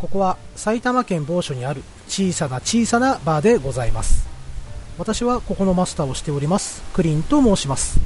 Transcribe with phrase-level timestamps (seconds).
[0.00, 4.26] ここは埼玉県某所にある小さな小さなバーでございます。
[4.98, 6.82] 私はここのマスターをしております。
[6.94, 8.00] クリンと申します。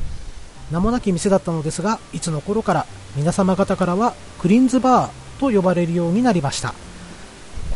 [0.72, 6.74] 名もなき店だったのですがいつの頃から皆様方からはクリンズバーと呼ばれるようになりました。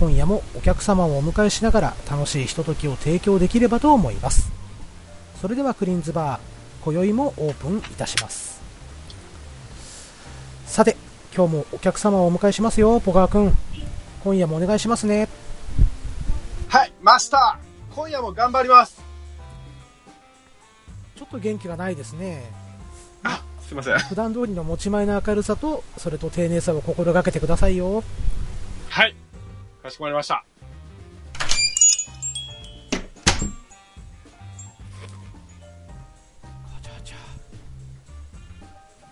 [0.00, 4.50] 今夜もお客様をお迎えしながら楽しいひとときを提供できればと思います。
[5.41, 6.41] それではクリンズバー
[6.82, 8.61] 今宵もオープンいたします。
[10.66, 10.96] さて
[11.37, 13.57] 今日もお客様をお迎えしますよポカー君
[14.25, 15.29] 今夜もお願いしますね。
[16.69, 19.02] はい、マスター今夜も頑張ります。
[21.16, 22.51] ちょっと元気がないですね。
[23.25, 23.98] あ、すいません。
[23.98, 28.05] 普段通りの持ち前の明るさとそれと丁寧さを心がけてくださいよ。
[28.89, 29.15] はい、
[29.83, 30.45] かしこまりました。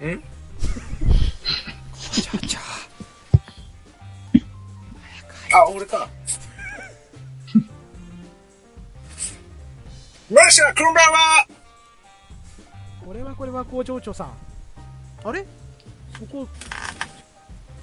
[0.05, 0.36] ん？
[5.59, 6.09] あ、俺か。
[10.33, 11.47] マスター、こんばんは。
[13.05, 14.33] これはこれは工場長さん。
[15.25, 15.47] あれ？
[16.19, 16.49] そこ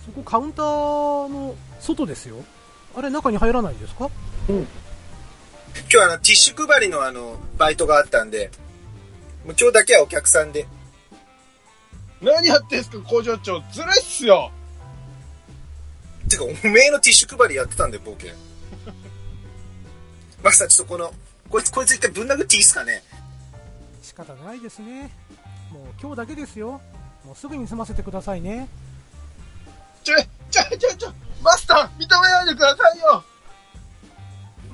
[0.06, 2.44] そこカウンターの外ですよ。
[2.96, 4.10] あれ中に入らないですか？
[4.50, 4.66] 今
[5.88, 8.52] 日はあの、ティッシュ配りのあの、バイトがあったんで、
[9.46, 10.68] もう今日だけはお客さんで。
[12.22, 13.62] 何やってんすか、工場長。
[13.72, 14.52] ずるいっすよ
[16.30, 18.34] てか、おめえのティッシュ配りやってたんで、ボケ。
[20.44, 21.14] マスター、ちょっとこの、
[21.50, 23.04] こいつ、こいつ一回ぶん殴っていいっすかね？
[24.02, 25.12] 仕方ないですね。
[25.72, 26.82] もう今日だけですよ。
[27.24, 28.68] もうすぐに済ませてくださいね。
[30.04, 30.18] ちょ、
[30.52, 33.24] ちょ、ちょ、ちょ、マスター、認めないでくださいよ。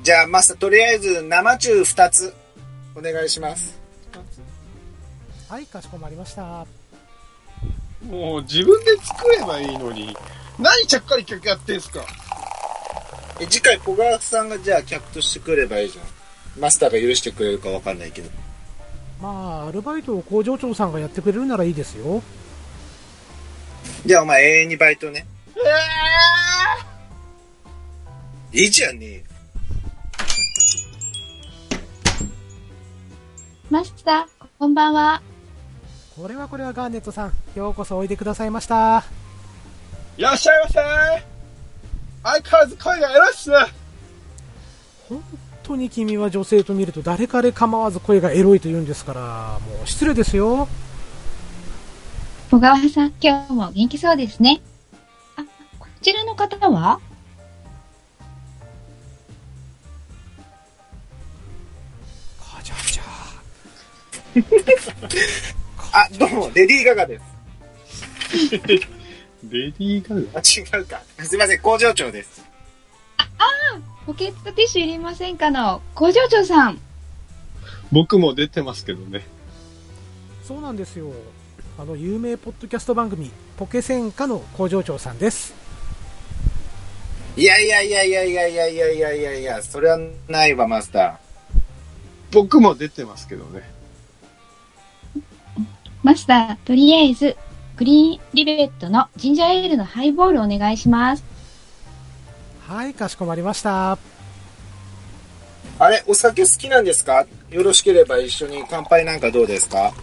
[0.01, 2.33] じゃあ、マスター、とりあえず、生中二つ、
[2.95, 3.77] お願いします。
[5.47, 6.65] はいかしこまりました。
[8.03, 10.15] もう自分で作ればいいのに。
[10.59, 12.05] 何ちゃっかり客やってんすか？
[13.39, 16.05] え、次回、小川さんがじゃあ客としてくればいいじゃん。
[16.59, 18.29] マスターが許してくれるかわかんないけど。
[19.21, 22.21] まあアルバイトを工場長さんがやってくれるならいいですよ
[24.05, 25.25] じゃあ、お前永遠にバイトね。
[28.53, 29.23] えいいじゃんね。
[33.69, 35.21] マスター、こんばんは。
[36.15, 39.05] これはこれはガーネットさんようこそおいでくださいました
[40.19, 40.73] いらっしゃいませ。
[42.23, 43.55] 相変わらず声がエロいっすね。
[45.07, 45.23] 本
[45.63, 50.67] 当に君は女性と見ると誰彼構わず声がエロいと言うんですからもう失礼ですよ。
[52.51, 54.59] 小川さん、今日も元気そうですね。
[55.37, 55.45] あ、
[55.79, 56.99] こちらの方は？
[62.57, 63.03] カチャチャ
[65.93, 67.23] あ、どうも、レディー・ガガです。
[69.43, 71.01] レディーガガあ、違うか。
[71.23, 72.45] すいません、工場長です。
[74.05, 75.81] ポケットティッシュいりませんかの？
[75.93, 76.79] 工場長さん。
[77.91, 79.23] 僕も出てますけどね。
[80.43, 81.11] そうなんですよ
[81.77, 85.53] あの有名ポッドキャスト番組ポケセンカの工場長さんです
[87.37, 91.15] いやいやいやいやいやいやいやいやいやいや、それはないわ、マスター。
[92.31, 93.61] 僕も出てますけどね。
[96.01, 97.37] マスター、とりあえず、
[97.79, 101.23] グリーンリベットのジンジャーエールのハイボールお願いします。
[102.67, 103.97] はいかしこまりました
[105.79, 107.25] あれ、お酒好きなんですか？
[107.49, 109.93] よろしければ一緒に乾杯なんかどうですか？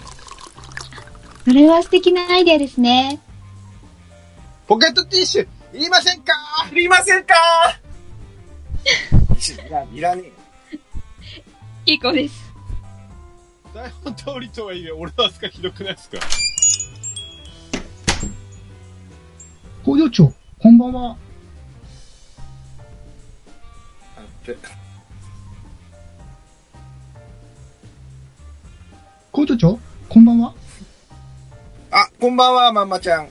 [1.45, 3.21] それは素敵なアイデアですね。
[4.67, 6.33] ポケットティッシュ、いりませんか？
[6.73, 7.35] いりませんか？
[9.69, 10.23] いらいらね
[10.73, 11.93] え。
[11.93, 12.43] いい子です。
[13.75, 16.17] 台本通りとはいえ、俺の扱いひどくないですか？
[19.87, 21.17] 工場長、こんばんは。
[24.17, 24.57] あぺ
[29.31, 30.53] 工場長、こんばんは。
[31.93, 33.29] あ、こんばんは、まんまちゃん。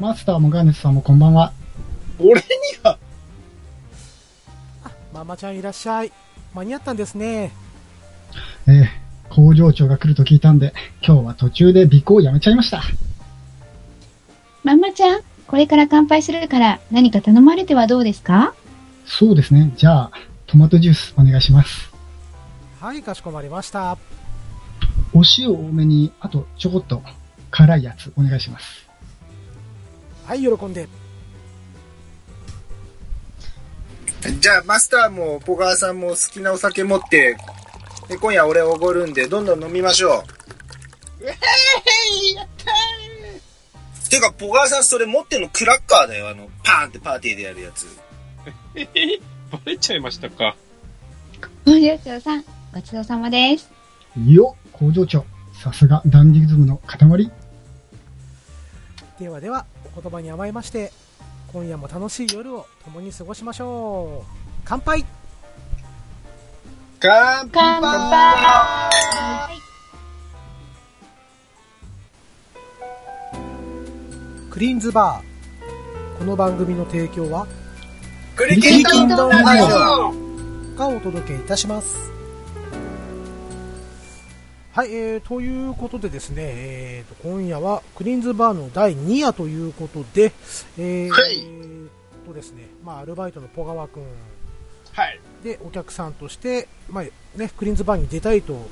[0.00, 1.52] マスターもガーネスさんもこんばんは。
[2.18, 2.46] 俺に
[2.82, 2.98] は、
[5.14, 6.12] ママちゃんいらっしゃい
[6.54, 7.52] 間に合ったんですね
[8.66, 8.88] ええ
[9.28, 10.74] 工場長が来ると聞いたんで、
[11.06, 12.82] 今日は途中で尾行をやめちゃいました。
[14.62, 18.54] ママちゃん、これから乾杯するから何か頼まれてはどうですか？
[19.06, 19.72] そうですね。
[19.76, 20.10] じゃあ、
[20.46, 21.90] トマトジュースお願いします。
[22.80, 23.98] はいかしこまりました
[25.12, 27.02] お塩多めに、あとちょこっと
[27.50, 28.88] 辛いやつお願いします。
[30.24, 30.88] はい喜んで
[34.38, 37.36] じゃあ、マスターも、ポガーさんも好きなお酒持って、
[38.08, 40.24] で今夜俺おごるんで、どんどん飲みましょ
[41.22, 41.24] う。
[41.24, 41.34] え
[42.32, 42.70] いやった
[44.10, 46.28] ていうか、ポガーさんそれ持ってんのクラッカーだよ。
[46.28, 47.86] あの、パーンってパーティーでやるやつ。
[48.74, 49.20] えへ
[49.50, 50.56] バレちゃいましたか？
[51.64, 53.70] 工場長さん、ごちそうさまです。
[54.26, 55.24] よ、工場長。
[55.62, 57.30] さすがダンディズムの塊。
[59.18, 60.90] ではではお言葉に甘えまして
[61.52, 64.30] 今夜も楽しい夜を共に過ごしましょう
[64.64, 65.04] 乾杯
[66.98, 69.09] 乾乾杯
[74.60, 76.18] クリーンズバー。
[76.18, 77.46] この番組の提供は
[78.36, 81.96] クリキントンララジジオがお届けいたします。
[84.72, 90.30] はい、えー、ということでですね、えー、と今夜はクリーンズバーの第2夜ということで、
[90.76, 91.42] えーはい。
[92.26, 94.02] とですね、まあ、アルバイトのポガワ君。
[94.92, 95.18] はい。
[95.42, 97.04] でお客さんとして、まあ
[97.38, 98.68] ね、クリーンズバーに出たいと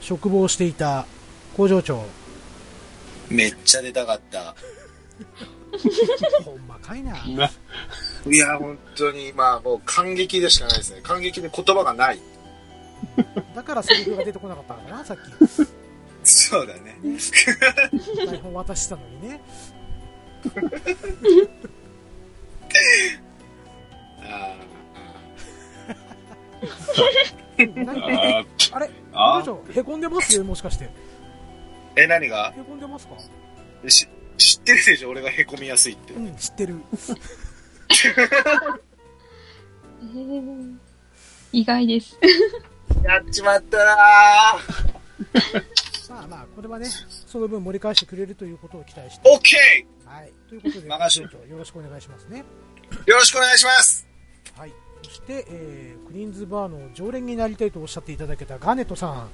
[0.00, 1.04] 嘱望していた
[1.58, 2.02] 工場長。
[3.28, 4.54] めっちゃ出たかった。
[6.44, 7.12] ほんまかいな。
[7.26, 7.50] な、
[8.30, 11.00] いや、本当に、まあ、もう感激でしかないですね。
[11.02, 12.20] 感激で言葉がない。
[13.54, 15.20] だからセリフが出てこなかったのかなさっき。
[16.28, 16.98] そうだね。
[18.26, 19.40] 台本渡したのにね。
[24.22, 24.56] あ
[27.74, 30.84] 何ああれあ工場長へこんでますもしかして。
[30.84, 32.52] ーえ、何が？
[32.56, 33.14] へこんでますか？
[33.88, 35.08] し知ってるでしょ？
[35.10, 36.12] 俺が凹みやすいって。
[36.14, 36.20] う。
[36.20, 36.76] ん知ってる。
[40.00, 40.74] え ー
[41.52, 42.18] 意外です。
[43.04, 43.96] やっちまったな。
[46.08, 46.86] まあまあこれはね
[47.26, 49.28] その分盛り返してくれるということを期待して。
[49.30, 49.56] オッケ
[50.04, 50.32] はい。
[50.48, 52.44] ということで任し工場長よろしくお願いしますね。
[52.90, 54.06] ーよろしくお願いします。
[54.56, 54.72] はい。
[55.02, 59.30] そして、えークリーンズバーの常連になりたいとおっしゃっていただけたガネットさん。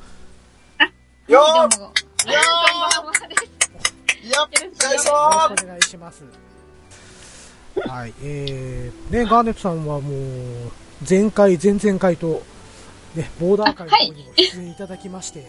[1.29, 1.41] よ。
[1.41, 1.87] ーよろしくお
[2.29, 3.49] 願いし
[4.23, 6.25] よろしくお願いします。
[7.87, 10.13] はい、えー、ね、ガーネットさんはもう、
[11.09, 12.43] 前回、前々回と、
[13.17, 15.47] ね、ボーダー会の方にも出演いただきまして、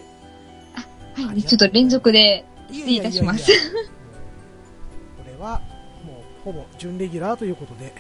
[1.16, 3.92] はい、ちょっと連続で、い失礼いたしますやいやいやもう
[5.24, 5.62] これは、
[6.06, 7.94] もう、ほぼ準レギュラーということで、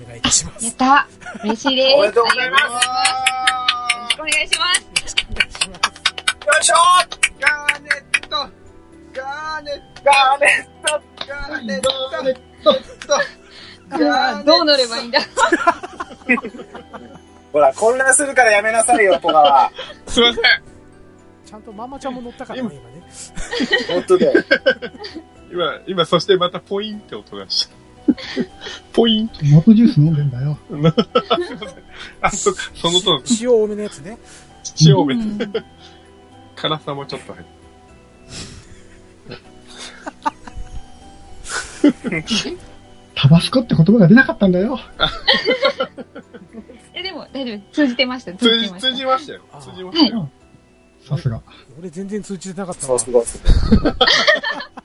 [0.00, 0.64] お願いいたします。
[0.64, 1.08] よやった
[1.42, 1.96] 嬉しいです。
[1.96, 4.92] おめでとうございますよろしくお願いします。
[5.02, 6.02] ろしくお願いします。
[6.46, 6.74] よいしょ
[7.40, 8.11] ガーネット
[9.14, 15.20] ガーネットガーネットガーネットガーネットガーネットどう乗ればいいんだ？
[17.52, 19.70] ほら、混乱するからやめなさいよ、ポガは。
[20.06, 20.44] すいません。
[21.44, 23.02] ちゃんとママちゃんも乗ったからね、今ね。
[23.88, 24.44] 本当だよ。
[25.52, 27.74] 今、今、そしてまたポインって音がした。
[28.94, 30.58] ポイントマトジュース飲んでんだよ。
[32.22, 34.18] あ、そっか、そのと塩多めのやつね。
[34.80, 35.38] 塩多めうん
[36.56, 37.52] 辛さもちょっと入って。
[43.14, 44.78] タバスコって言葉が出なかったんだよ。
[46.94, 47.60] え、でも大丈夫。
[47.72, 48.32] 通じてました。
[48.34, 48.92] 通じ、通てました。
[48.94, 50.30] じましたよ通じましたよ。
[51.06, 51.40] さすが。
[51.78, 53.42] 俺全然通じてなかったわさすがっすね。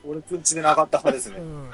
[0.04, 1.42] 俺、プンチでなかった派ですねう。
[1.42, 1.70] ん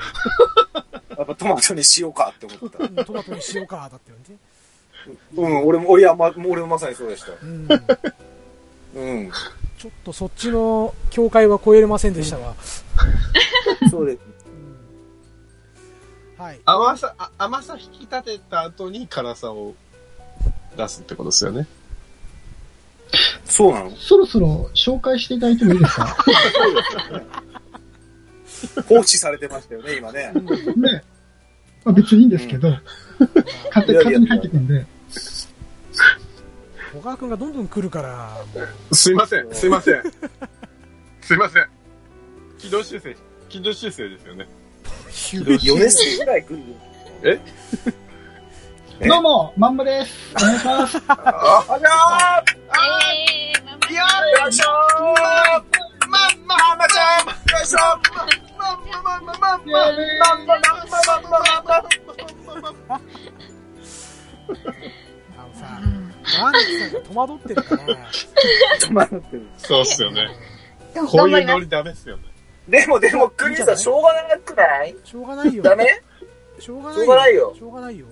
[1.17, 2.83] やっぱトマトにしようかって思った。
[2.83, 2.95] うん。
[3.05, 4.37] トマトにしようか、だったよね。
[5.35, 7.31] うん、俺も、俺はま、俺もまさにそうでした。
[7.41, 7.67] うん。
[8.95, 9.31] うん。
[9.77, 12.55] ちょっとそっちの境界は超えれませんでしたわ。
[13.89, 14.19] そうです。
[14.27, 14.32] うん
[16.43, 16.59] はい。
[16.65, 19.73] 甘さ、あ甘さ引き立てた後に辛さを
[20.75, 21.65] 出すってことですよね。
[23.45, 23.91] そうなの？
[23.91, 26.17] そろそろ紹介していただいてもいいですか？
[28.89, 30.33] 放置されてましたよね、今ね。
[30.75, 31.03] ね。
[31.85, 32.77] まあ、別にいいんですけど、
[33.73, 34.85] 勝手いやいや勝手に入ってくんで、
[36.93, 38.35] 小川くんがどんどん来るから。
[38.91, 40.03] すいません、すいません。
[41.21, 41.65] すいません。
[42.57, 43.15] 軌道修正、
[43.47, 44.45] 軌道修正ですよね。
[45.13, 46.65] ヒ4年生ぐらい来るよ。
[47.23, 47.39] え？
[49.07, 50.33] どうも、まんまです。
[50.35, 50.97] お願いします。
[51.07, 54.01] あ、あじゃあえー、ママいや
[54.43, 54.69] よいしょー
[56.09, 57.79] まんままちゃんよいしょ
[58.57, 61.83] まんままんままんままんままんままんままん
[62.45, 62.95] ままんま
[65.37, 65.61] あのさ、
[66.39, 67.81] ガーネットさんが戸惑ってるから、
[68.79, 70.27] 止まってるそうっすよね。
[70.95, 71.29] こう。
[71.29, 72.32] いうノリダメっすよね。
[72.67, 74.95] でもでも、クリスさん、しょうがなくない？
[75.03, 75.61] しょうがないよ。
[75.63, 75.85] ダメ？
[76.59, 77.53] しょうがしょうがないよ。
[77.57, 78.05] しょうがないよ。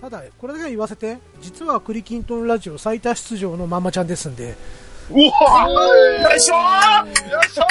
[0.00, 4.54] ただ、これだけは言わせて、実はクリキントンラジオ最多出場のママちゃんですんで、
[5.10, 5.26] うわよ
[6.36, 7.06] いしょー！
[7.30, 7.66] よいしょー！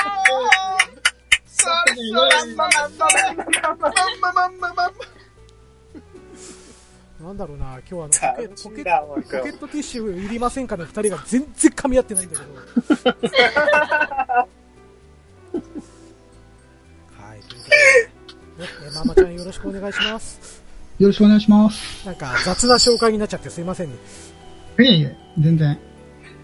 [1.45, 3.45] それまんままんままんま
[3.75, 4.93] まんままんままんままん
[7.25, 8.13] なんだろうな、今日はあの
[8.55, 8.87] ポケポケポ
[9.43, 12.51] ケットティッシュいりませんかの二人が全然噛み合ってないんだけど。
[17.67, 20.63] はい、ということで、ろしくお願いします。
[20.99, 22.05] よろしくお願いします。
[22.05, 23.95] なんか雑な紹介になっちゃってすいませんね。
[24.79, 25.77] いえいえ、全然、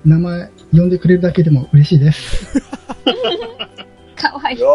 [0.06, 2.62] 名前呼んでくれるだけでも嬉しいです。
[4.16, 4.60] かわいい。
[4.60, 4.68] 今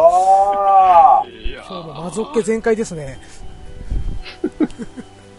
[1.63, 3.19] 日も魔族気全開ですね。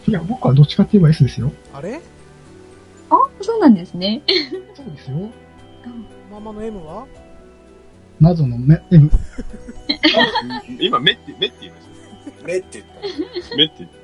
[0.06, 1.52] いや、僕はどっちかって言えば S ですよ。
[1.72, 2.00] あれ？
[3.10, 4.22] あ、そうなんですね。
[4.74, 5.30] そうですよ。
[6.30, 7.06] ママの M は？
[8.20, 9.10] 謎のめ M。
[10.78, 11.90] 今、目って、目って言いまし
[12.44, 12.92] 目って言った。
[13.50, 13.56] た。
[13.56, 14.00] 目って言った。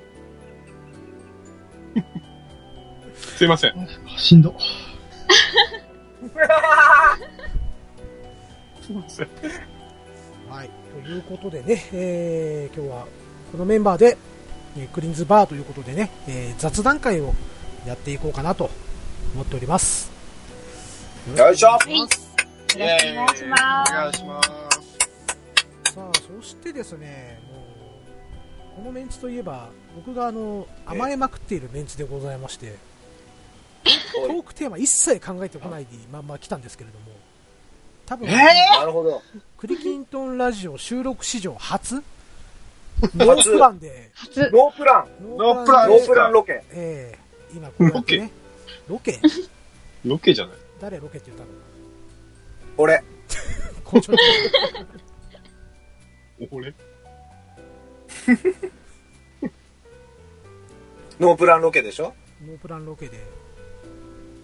[3.37, 3.88] すいません。
[4.16, 4.55] しんど。
[8.83, 9.28] すいません。
[10.49, 10.71] はい。
[11.02, 13.07] ということでね、えー、今日は
[13.52, 14.16] このメンバーで、
[14.78, 17.35] えークリーンズバーということでね、えー雑談会を
[17.87, 18.71] やっていこうかなと
[19.35, 20.11] 思っております。
[21.37, 24.75] よいしくお願いしますよろしくお願いします。
[26.26, 27.59] そしてですね、も
[28.73, 32.75] う、このメンツといえば、僕があの、甘えまくっているメンツでございまして、
[34.26, 37.04] トークテーマ一切考えてこないでまんま来たんですけれども、
[38.06, 39.23] 多分、なるほど。
[39.59, 42.02] クリキントンラジオ収録史上 初？
[43.14, 44.40] ノープランで、初。
[44.50, 45.37] ノープラン。
[45.37, 46.64] ノープランノープランロケ。
[46.71, 48.30] えー、今こうやってね、
[48.88, 49.21] ロケ？
[50.04, 50.56] ロケじゃない。
[50.80, 51.50] 誰ロケって言ったの？
[52.78, 53.02] 俺。
[53.85, 54.12] 校長
[56.50, 56.75] 俺？
[61.21, 62.14] ノープランロケでしょ？
[62.47, 63.19] ノープランロケで、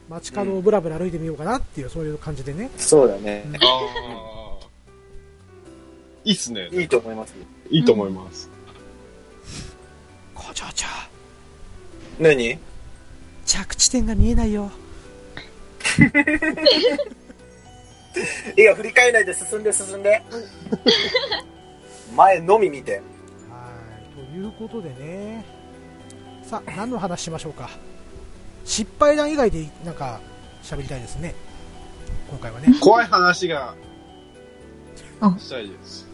[0.09, 3.45] 街角をブラブラ歩いてみようかなっていう、そういう感じでね、そうだね。
[3.61, 4.67] ああ。
[6.25, 6.69] いいっすね。
[6.73, 7.35] いいと思います。
[7.71, 8.49] いいと思います。
[10.35, 10.87] 校長長、
[12.19, 12.59] 何？
[13.45, 14.71] 着地点が見えないよ。
[18.57, 20.23] いや、振り返らないで進んで進んで。
[22.17, 22.97] 前のみ見て。
[22.97, 23.03] はい、
[24.15, 25.45] ということでね、
[26.43, 27.71] さあ、何の話しましょうか。
[28.65, 30.21] 失敗談以外でなんか
[30.63, 31.35] 喋りたいですね。
[32.31, 32.69] 今回はね。
[32.81, 33.75] 怖い話が
[35.21, 36.07] あしたいです。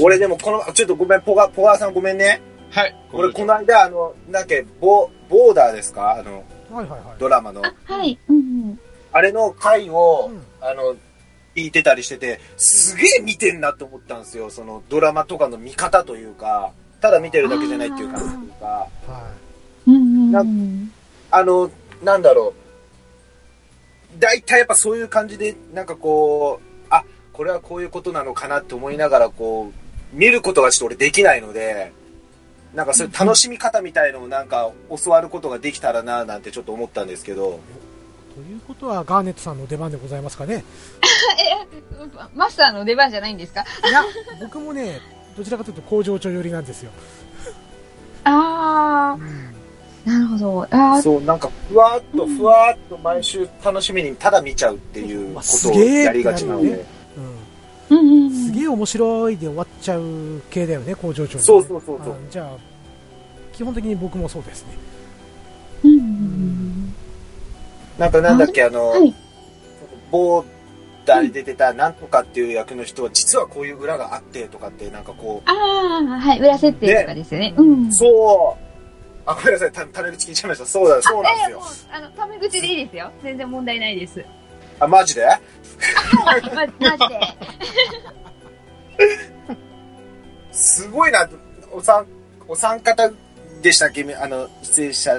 [0.00, 2.42] 俺でもこの、ちょっとごめん、ポガ、ポガーさんごめんね。
[2.70, 2.94] はい。
[3.12, 6.12] 俺この間、あの、なんだっけ、ボ、ボーダーですか？
[6.12, 7.18] あの、はいはいはい。
[7.18, 7.62] ドラマの。
[7.64, 8.18] あ、はい。
[8.28, 8.80] うんうん。
[9.12, 10.94] あれの回を、うんあの、
[11.54, 14.50] 聞いてたりしてて、すげえ見てんなって思ったんですよ。
[14.50, 18.88] そのドラマとかの見方というか、ただ見てるだけじゃないっていう感じというか、は
[20.32, 20.92] なうん。
[21.30, 21.70] あの、
[22.02, 22.60] なんだろう。
[24.18, 31.92] 大体やっぱそういう感じで、なんかこう、あ、これはこういうことなのかなって思いながら、こう、見ることがちょっと俺できないので、
[32.74, 34.70] なんかそういう楽しみ方みたいのをなんか
[35.04, 37.89] 教わることができたらななんてちょっと思ったんですけど、い。
[38.40, 40.64] ということは、ガーネットさんの出番でございますかね。
[42.34, 43.60] マスターの出番じゃないんですか？
[43.86, 44.02] いや、
[44.40, 44.98] 僕もね、
[45.36, 46.90] どちらかというと工場長寄りなんですよ。
[48.24, 50.62] あうんー、なるほど。
[50.62, 56.84] あー、そう、なんかふわっとふわっと毎週楽しみにただ見ちゃうっていうまあことをすげえやりがちなので、
[57.90, 58.46] うんうんうん。
[58.46, 61.42] すげえ面白いで終わっちゃう系だよね、工場長、ね。
[61.44, 62.56] そうそうそうそうあじゃあ、
[63.52, 64.72] 基本的に僕もそうですね。
[68.00, 69.14] なんかなんだっけ、あの、はい
[70.10, 70.44] ボー
[71.04, 76.40] ダーに出てたなんとかっていう役の人は実はこういう裏があってとかってなんかこあー、はい。
[76.40, 77.54] 裏設定とかですよね。
[77.56, 77.88] うん。
[77.88, 78.64] う、そう、
[79.24, 80.66] あ、ごめんなさい、た、タメ口聞いちゃいました。
[80.66, 83.12] そうだ、そうなんですよあの、タメ口でいいですよ。
[83.22, 84.24] 全然問題ないです。
[84.80, 85.26] あ、マジで？
[86.24, 87.20] ま、マジで。
[90.50, 91.28] すごいな、
[91.70, 92.04] お三、
[92.48, 93.10] お三方
[93.62, 94.02] でしたっけ？
[94.16, 95.16] あの、出演者、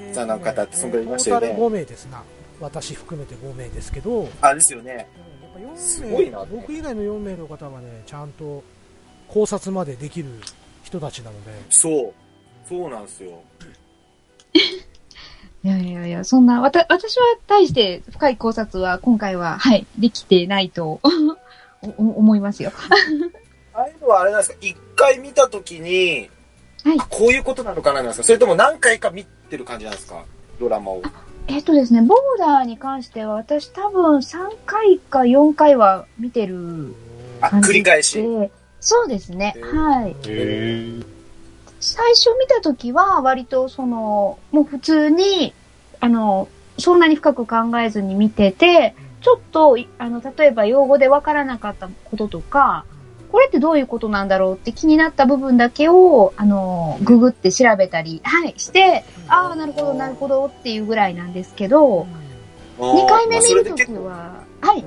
[0.00, 2.22] えさあの方ってそんぐらいいましたよねトータル5名ですな。
[2.60, 4.92] 私含めて5名ですけど、うんあ、ですよね。
[4.92, 5.06] やっ
[5.52, 8.62] ぱ4名すごいな僕以外の4名の方はね、ちゃんと
[9.28, 10.30] 考察までできる
[10.84, 12.12] 人たちなので、そう。
[12.68, 13.42] そうなんですよ。
[15.64, 21.00] いやいやいや、そんな、わた、私は大して深い考察は今回は、はい、できてないと
[21.82, 22.70] おお思いますよ。
[23.74, 24.56] ああいうのはあれなんですか？
[24.60, 26.30] 一回見たときに、
[26.86, 26.98] はい。
[27.00, 28.22] あこういうことなのかななんですか？
[28.24, 30.24] それとも何回か見てる感じなんですか？
[30.60, 31.02] ドラマを。
[31.48, 36.94] えっとですね、ボーダーに関しては私多分3回か4回は見てる
[37.40, 38.20] あ、感じ繰り返し。
[38.22, 38.50] で、
[38.80, 40.16] そうですね、はい。
[41.78, 45.54] 最初見たときは割とその、もう普通に、
[46.00, 52.84] あの、そんなに深く考えずに見てて、ちょっと、いあの、例えば用語でわからなかったこととか、
[53.36, 62.06] これってどういうことなんだろうって気になった部分だけを、あの、ググって調べたり、はい、して、ああ、なるほど、なるほどっていうぐらいなんですけど、
[62.78, 64.82] 2回目見るときは、はい。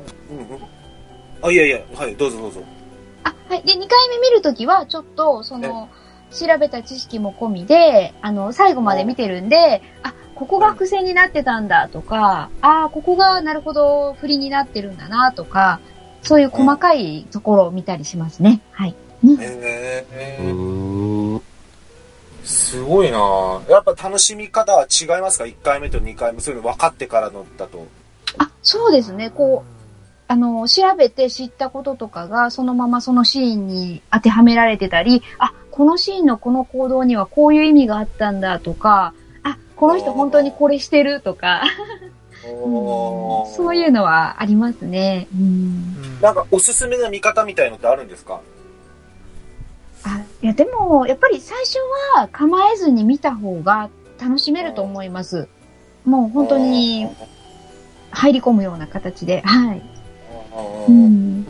[1.43, 2.63] あ、いやいや、はい、どうぞどうぞ。
[3.23, 3.61] あ、はい。
[3.61, 5.87] で、2回目見るときは、ちょっと、その、
[6.31, 15.81] 調べた知識も込みで、あの、最後まで見てるんで、あ、ここが伏線になってたんだとか、あここがなるほど振りになってるんだなとか、
[16.21, 18.61] そういう細かいところを見たりしますね。
[18.71, 18.95] はい。
[20.53, 21.41] ー。
[22.43, 26.39] すごいなやっぱ楽しみ方は違いますか ?1 回目と2回目。
[26.39, 27.85] そういうの分かってからのだと。
[28.37, 29.29] あ、そうですね。
[29.29, 29.79] こう、
[30.27, 41.63] あの、調べて知ったこととかが、そのままそのシーンに当てはめられてたり、あ、このシーンのこの行動にはこういう意味があったんだとか、あ、この人本当にこれしてるとか、
[43.55, 45.27] そういうのはありますね。
[45.33, 48.41] うんうんなんかおすすめの見方みたいのってあるんですか？
[50.03, 51.77] あ、いや、でも、やっぱり最初
[52.15, 53.89] は構えずに見た方が
[54.19, 55.47] 楽しめると思います。
[56.05, 57.07] もう本当に
[58.11, 59.41] 入り込むような形で。
[59.41, 59.81] はい。
[60.87, 61.45] うん。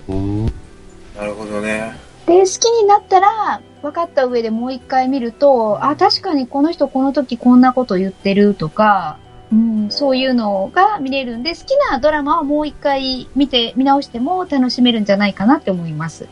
[1.15, 1.93] なるほどね。
[2.27, 9.17] で、好きになったら、分かった上でもう一回見ると、あ、確かにこの人この時こんなこと言ってるとか、
[9.51, 16.27] うん、そういうのが見れるんで、好きなドラマをもう一回見て、見直しても楽しめるんじゃないかなって思います。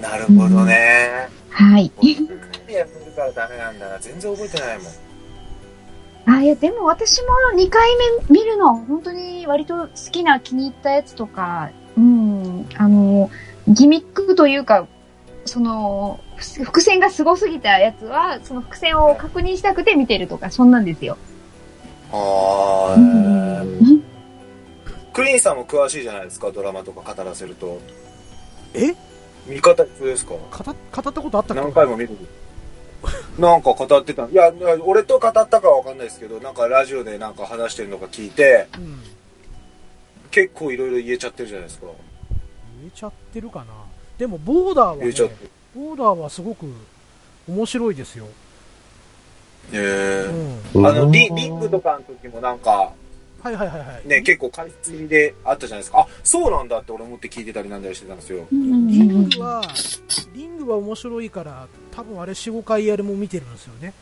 [0.00, 1.28] なるほどね。
[1.50, 1.90] はい。
[1.98, 3.98] 俺何やってるからダメなんだな。
[3.98, 4.86] 全然覚えてないもん。
[6.26, 7.82] あ、いや、でも私も2回
[8.28, 13.30] 目見るのは本当に割と好きな気に入ったやつとか、うん、あの、
[13.66, 14.86] ギミックというか、
[15.44, 21.18] その、ふ伏線が凄すぎたやつは、その伏線を確認したくて見てるとか、そんなんですよ。
[22.12, 23.62] あうー
[23.94, 24.04] ん。
[25.12, 27.80] クリーンさんも詳しいじゃないですか、ドラマとか語らせると。
[28.74, 28.94] え？
[29.46, 30.34] 見方普通ですか？
[30.34, 31.62] 語語ったことあったっけ？
[31.62, 32.16] 何回も見る。
[33.38, 34.26] なんか語ってた。
[34.26, 34.52] いや、
[34.84, 39.00] 俺と語ったかはわかんないですけど、なんかラジオでなんか話してるのか聞いて、うん
[40.30, 41.86] 結構いろいろ言えちゃってるじゃないですか。
[42.78, 43.66] 言えちゃってるかな
[44.16, 45.10] でもボーダーはね。
[45.74, 46.66] ボーダーはすごく
[47.48, 48.26] 面白いですよ、
[49.72, 52.92] へうん、えあの、リリングとかの時もなんか、
[53.42, 56.00] はいはいはいはい、ね、結構解説であったじゃないですか。
[56.00, 58.46] あ、そうなんだって俺思って聞いてたりなんだりしてたんですよ。
[58.50, 59.62] リングは
[60.34, 63.92] リングは面白いから多分あれ45回やるも見てるんですよね、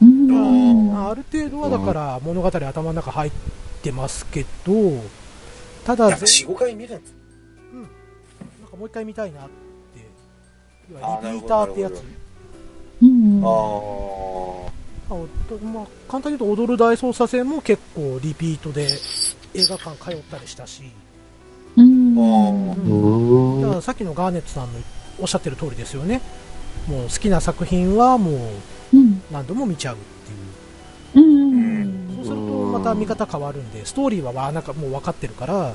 [0.00, 3.32] うんまあ、ある程度はだから物語頭の中入っ
[3.82, 5.02] てますけど
[5.84, 7.14] ただやっぱ4、5回見るんです
[8.62, 9.54] なんかもう一回見たいなって。
[10.88, 12.02] リピーターってやつ
[13.42, 13.46] あ
[15.10, 18.88] あおとまあ、簡単に言うと踊る大捜査線も結構リピートで
[19.54, 20.82] 映画館通ったりしたし、
[21.76, 22.16] うん。
[22.18, 23.60] あうん。
[23.60, 23.74] だかうん。
[23.76, 24.80] らさっきのガーネットさんの
[25.20, 26.20] おっしゃってる通りですよね。
[26.88, 29.22] もう好きな作品はもううん。
[29.30, 29.98] 何度も見ちゃうっ
[31.12, 31.26] ていう。
[31.26, 31.28] う
[31.80, 35.74] んそうするとまた見方変わるんでストーリーはわなんかもう分かってるから、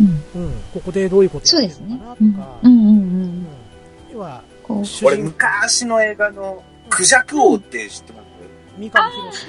[0.00, 0.06] うん。
[0.34, 2.72] うん、ここでどういうことやってるのかねなとか、うん。
[2.72, 2.98] うんううん。
[3.42, 3.46] ん。
[4.12, 8.22] 要はこう俺昔の映画のクジャク王って知ってます？
[8.78, 9.46] 三上博史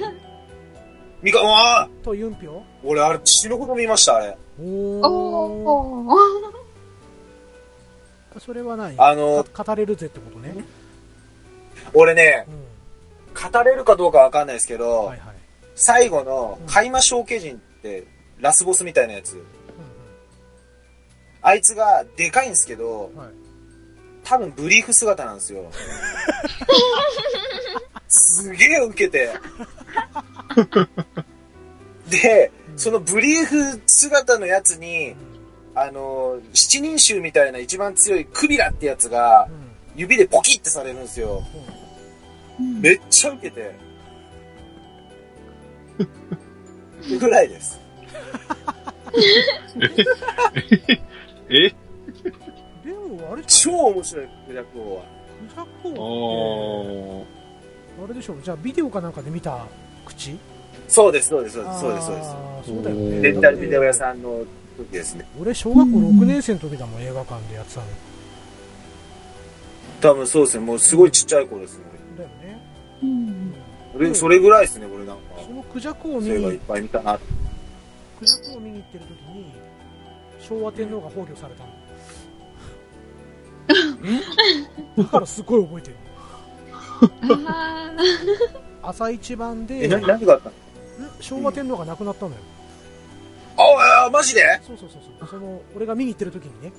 [1.22, 2.62] みか、わあとユンピョ？
[2.84, 4.38] 俺あれ死ぬほど見ました、あれ。
[4.62, 6.10] おおー。
[8.36, 10.56] ー それは何あのか語れるぜってことね、
[11.94, 15.36] 俺ねう、語れるかどうかわかんないですけん、ど、はいはい、
[15.76, 18.06] 最後の、海馬小家人って、
[18.40, 19.38] ラスボスみたいなやつ。
[19.38, 19.44] う
[21.44, 23.28] あいつが、でかいんですけど、んうんはい、
[24.24, 25.70] 多分ブリーフ姿なんですよ。
[28.08, 29.30] すげえウケて。
[32.10, 35.16] で、そのブリーフ姿のやつに、
[35.76, 39.48] あの、七人衆みたいな一番強いクビラってやつが、
[39.96, 41.44] 指でポキってされるんですよ。
[42.60, 43.76] めっちゃウケて。
[47.20, 47.80] ぐらいです。
[51.50, 51.76] えで
[53.14, 55.04] もあれじゃ超面白い、クジャク王は。
[55.04, 55.68] クジャク
[56.00, 59.66] あ王ってーあれでしょじゃあビデオかなんかで見た
[60.06, 60.38] 口？
[60.88, 62.28] そうです、そうです、そうです、そうです、そうです。
[62.30, 64.44] あーそうだよねレンタルビデオ屋さんの
[64.78, 65.28] 時ですね。
[65.40, 67.88] 俺小学校6年生の時だもん映画館でやってたの
[70.02, 71.86] 多分そうですね、もうすごいちっちゃい子ですね。
[72.18, 72.60] だよね
[73.02, 73.54] うん
[73.94, 75.22] それそれぐらいですね、俺なんか。
[75.46, 77.20] そのクジャクを見そういっにぱい見たな。
[78.20, 79.54] クジャクを見に行ってる時に
[80.42, 81.70] 昭和天皇が崩御されたの
[84.98, 85.96] だからすごい覚えてる。
[87.48, 87.92] あ
[88.82, 90.50] 朝一番でえ、な、何があった
[91.02, 91.08] の？
[91.08, 91.12] ん？
[91.20, 92.38] 昭和天皇が亡くなったのよ、
[93.58, 94.42] ああ、マジで？
[94.66, 95.30] そうそうそうそう。
[95.30, 96.72] その俺が見に行ってる時にね。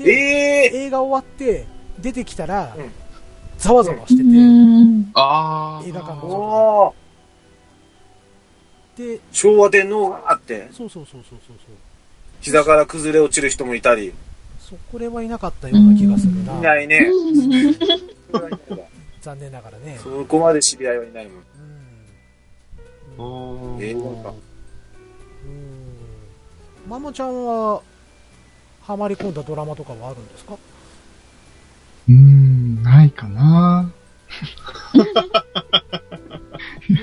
[0.00, 1.66] えで、え映画終わって
[1.98, 2.90] 出てきたら、うん。
[3.58, 5.10] ざわざわしてて、うん。
[5.14, 5.88] あー。
[5.88, 6.94] 映画館の
[8.96, 9.20] で。
[9.32, 11.76] 昭和天皇があって、そうそうそうそうそうそう。
[12.40, 14.12] 膝から崩れ落ちる人もいたり。
[14.70, 17.10] そこれはいなかったような気がするな、いないね。
[19.20, 19.98] 残念ながらね。
[20.02, 21.42] そこまで知り合いはいないもん。
[23.18, 23.22] う
[23.72, 23.76] ん。
[23.76, 24.30] うんえー、なんか。
[24.30, 24.32] う
[25.48, 26.90] ん。
[26.90, 27.82] マモちゃんは、
[28.82, 30.54] ハマり込んだドラマとかはあるんですか？
[30.54, 33.90] うーん、ないかな。
[34.94, 35.04] ど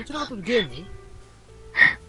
[0.04, 0.86] ちらかというとゲーム？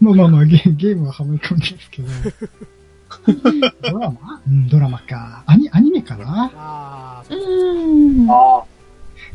[0.00, 2.08] まあまあまあ、ゲゲームはハマり込んでですけど。
[3.26, 4.42] ドラマ？
[4.46, 5.44] うん、ドラマか。
[5.46, 6.50] アニ、アニメかな？
[6.54, 8.26] ああ、うん。
[8.30, 8.64] あ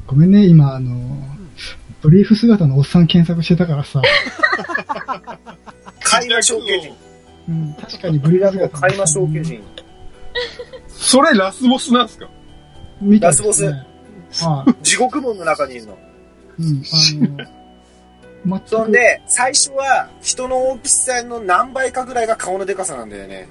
[0.08, 1.18] ごめんね、今、あの、
[2.02, 4.02] ブリーフ姿のおっさん検索してたからさ。
[5.08, 5.38] あ。
[6.04, 6.94] 海馬小巨人。
[7.48, 9.64] うん、確かにブリーフ姿の海馬小巨人。
[10.90, 12.30] それラスボスなんすか？
[13.02, 13.54] 見たんですねラ
[14.32, 14.74] スはい。
[14.84, 15.98] 地獄門の中にいるの。
[16.58, 16.82] うん、あの、
[18.46, 23.48] 全く、そんで、最初は人の大きさの何倍かぐらいが顔のでかさなんだよね。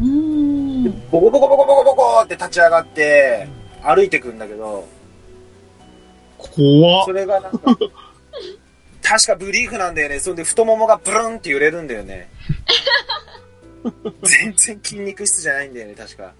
[0.00, 0.84] うーん。
[1.10, 3.48] ボコボコボコボコボコって立ち上がって、
[3.82, 4.86] 歩いてくんだけど、
[6.38, 7.12] 怖っそ。
[7.12, 7.58] れがなんか、
[9.02, 10.20] 確かブリーフなんだよね。
[10.20, 12.30] そんで太ももがブルンって揺れるんだよね。
[14.22, 16.32] 全然筋肉質じゃないんだよね、確か。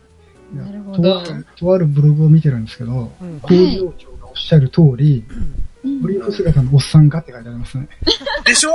[0.54, 1.22] なるほど
[1.56, 3.40] とあるブログを見てるんですけど、うん。
[3.40, 5.24] 工場長がおっしゃる通り、
[6.01, 7.88] ブリーフ姿のおっさんがって書いてありますね。
[8.44, 8.70] でしょ？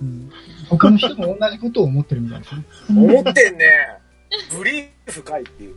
[0.00, 0.30] うん、
[0.68, 2.64] 他の人も同じことを思ってるみたいですね。
[2.90, 3.66] 思ってんね。
[4.56, 5.76] ブリーフかいっていう。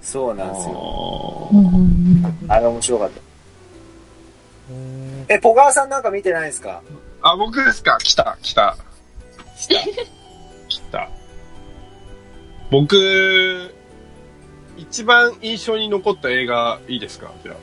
[0.00, 1.50] そうなんですよ。
[2.48, 3.20] あれ面白かった。
[4.70, 6.82] うんえ、ポガーさんなんか見てないですか？
[7.22, 7.98] あ、僕ですか？
[8.02, 8.76] 来た、来た、
[9.56, 9.74] した。
[10.68, 11.08] 来た。
[12.70, 13.73] 僕、
[14.76, 17.30] 一番印象に残った映画いいですか？
[17.42, 17.56] じゃ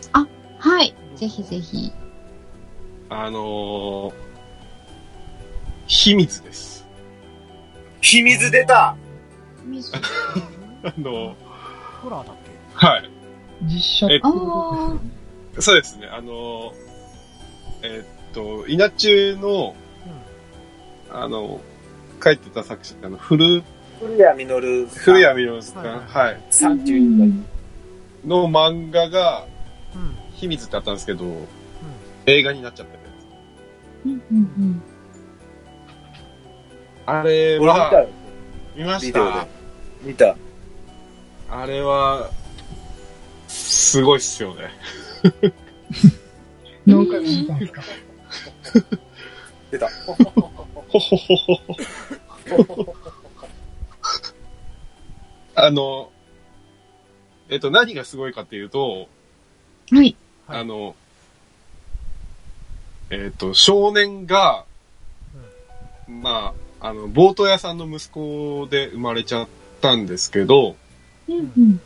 [0.59, 0.95] はい。
[1.15, 1.91] ぜひぜひ。
[3.09, 3.25] あ。
[3.25, 4.13] あのー、
[5.87, 6.85] 秘密です。
[8.01, 8.95] 秘密出た
[9.65, 9.91] 水
[10.83, 11.35] あの、
[12.01, 12.51] ホラーだっけ？
[12.85, 13.09] はい。
[13.63, 14.19] 実写。
[15.59, 16.71] そうですね、あの、
[17.83, 19.75] えっと、稲中の、
[21.11, 21.59] あの、
[22.23, 23.61] 書いてた作者、あの、古、
[24.01, 27.45] 古谷実古谷実さん、はいはい、さんっていう
[28.25, 29.45] の漫画が、
[29.95, 30.01] うん。
[30.01, 30.15] うん。
[30.33, 31.23] 秘密ってあったんですけど、
[32.25, 34.05] 映画になっちゃったやつ。
[34.05, 34.83] うんうん
[37.05, 38.09] あれは、俺見たよ。
[38.75, 39.47] 見ましビデオでた。
[40.03, 40.35] 見た。
[41.49, 42.29] あれは、
[43.47, 44.71] すごいっすよね。
[46.87, 47.81] 何回も見たんですか？
[49.71, 49.89] 出た。
[50.05, 50.23] ほほ
[50.99, 52.95] ほほほ。
[55.55, 56.11] あの、
[57.49, 59.07] えっと、何がすごいかっていうと、
[59.91, 59.97] うん。
[59.97, 60.15] はい。
[60.47, 60.95] はいあの、
[63.09, 64.65] えっ、と、少年が、
[66.07, 69.47] まあ、あの、ボート屋さんの息子で生まれちゃっ
[69.81, 70.75] たんですけど、
[71.27, 71.81] うんうん。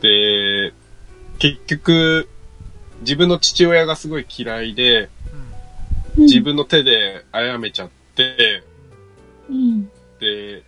[0.00, 0.72] で、
[1.38, 2.28] 結局、
[3.00, 5.08] 自分の父親がすごい嫌いで、
[6.16, 6.24] うん。
[6.24, 8.62] 自分の手で殺めちゃって、
[9.48, 9.84] うん。
[10.20, 10.62] で、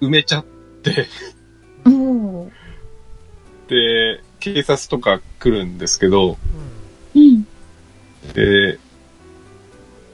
[0.00, 0.44] 埋めちゃっ
[3.68, 6.36] で、警察とか来るんですけど、
[7.14, 7.46] うん。
[8.34, 8.78] で、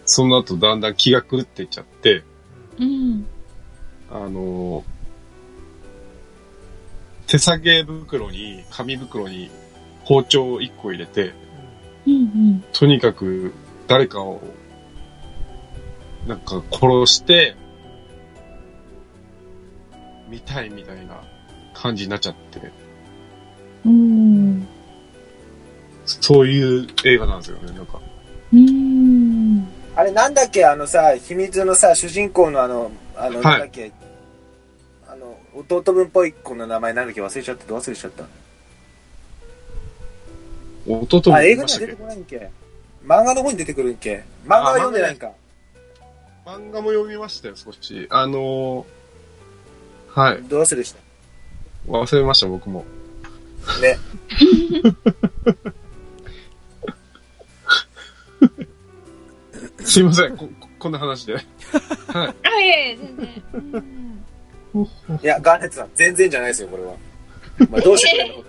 [0.06, 2.22] その後だんだん気が狂っていっちゃって、
[2.78, 3.26] うん。
[4.10, 4.84] あの、
[7.26, 9.50] 手提げ袋に、紙袋に
[10.04, 11.32] 包丁を1個入れて、
[12.06, 12.64] うん。
[12.72, 13.52] とにかく
[13.86, 14.40] 誰かを、
[16.26, 17.56] なんか殺して、
[20.30, 21.20] 見たいみたいな
[21.74, 22.70] 感じになっちゃって、
[23.84, 24.66] うん。
[26.04, 28.00] そういう映画なんですよね、なんか。
[28.52, 29.68] うん。
[29.96, 33.92] あれなんだっけあのさ、秘密のさ、主人公のあの、あの、はいなんだっけ？
[35.08, 37.20] あの、弟分っぽい子の名前なんだっけ？
[37.20, 38.24] 忘れちゃった、ど忘れちゃった？
[40.86, 42.50] 弟もあ、映画には出てこないんけ
[43.04, 45.32] 漫画の方に出てくるんけ漫画は読んでないんか。
[46.46, 48.06] 漫画も読みましたよ、少し。
[48.10, 48.99] あのー
[50.14, 50.42] はい。
[50.42, 50.98] どう忘れした
[51.88, 52.84] 忘れました、僕も。
[53.80, 53.98] ね。
[59.84, 61.34] すいません、こ、ここんな話で。
[61.34, 61.44] はい。
[61.44, 63.42] あ、いえいえ、全然。
[65.22, 66.94] いや、ガーネットさん、全然じゃないですよ、これは。
[67.70, 68.34] まあ、どうしてくれんの？
[68.36, 68.44] こ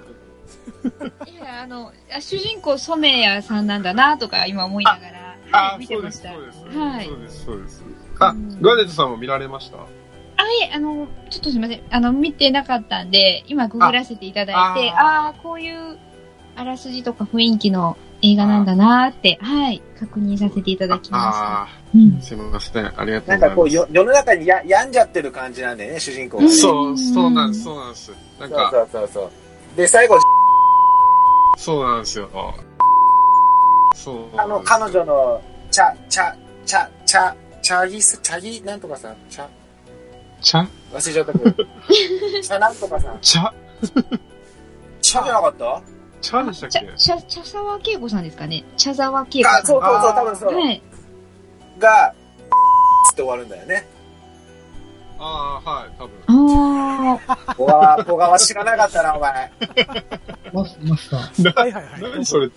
[1.26, 6.32] といや、あの、あ主人公染谷さんなんだなとか今思いながら、はい、見てました。
[6.34, 6.80] そうです、そうです。
[6.80, 7.84] はいそうです、そうです。
[8.20, 9.78] あうん、ガーネットさんも見られました？
[9.78, 9.86] あ、
[10.50, 11.82] いえ、あの、ちょっとすみません。
[11.90, 15.98] あの、見てなかったんで、今ググらせていただいて、ああこういう
[16.56, 21.62] あらすじとか雰囲気の映画なんだなーって、はい、確認させていただきました。
[21.64, 22.22] あうんあ、。
[22.22, 22.86] すいません。
[22.86, 23.76] ありがとうござないんかこう、ます。
[23.76, 28.12] よ世の中にや病んじゃってる感じなんだよね、主人公がそう、そうなんです、そうなんです。
[28.40, 30.18] なんか、そうそうそうで、最後、
[31.58, 32.30] そうなんですよ。
[33.94, 36.34] そうあの、彼女の、チャ、チャ、
[36.66, 39.46] チャ、チャ、チャギス、チャギ、なんとかさん、チャ、
[40.42, 40.68] 茶？
[40.94, 41.52] 忘れちゃったけど。
[42.42, 43.18] チャなんとかさん。
[43.22, 43.54] 茶？
[45.02, 45.82] チャじゃなかった？
[46.22, 48.64] 茶でしたっちゃけ、ちゃ、茶沢恵子さんですかね？
[48.78, 49.56] 茶沢恵子さん。
[49.58, 50.56] あ、そうそうそう、多分そう。
[50.56, 50.82] はい。
[51.80, 52.14] が、
[53.10, 53.88] つって終わるんだよね。
[55.18, 56.14] ああ、はい、多分。
[56.28, 59.52] ああ、小川、小川知らなかったな、お前。
[60.54, 62.02] マスマスター、はいはいはい。
[62.02, 62.48] 何それ？
[62.48, 62.52] う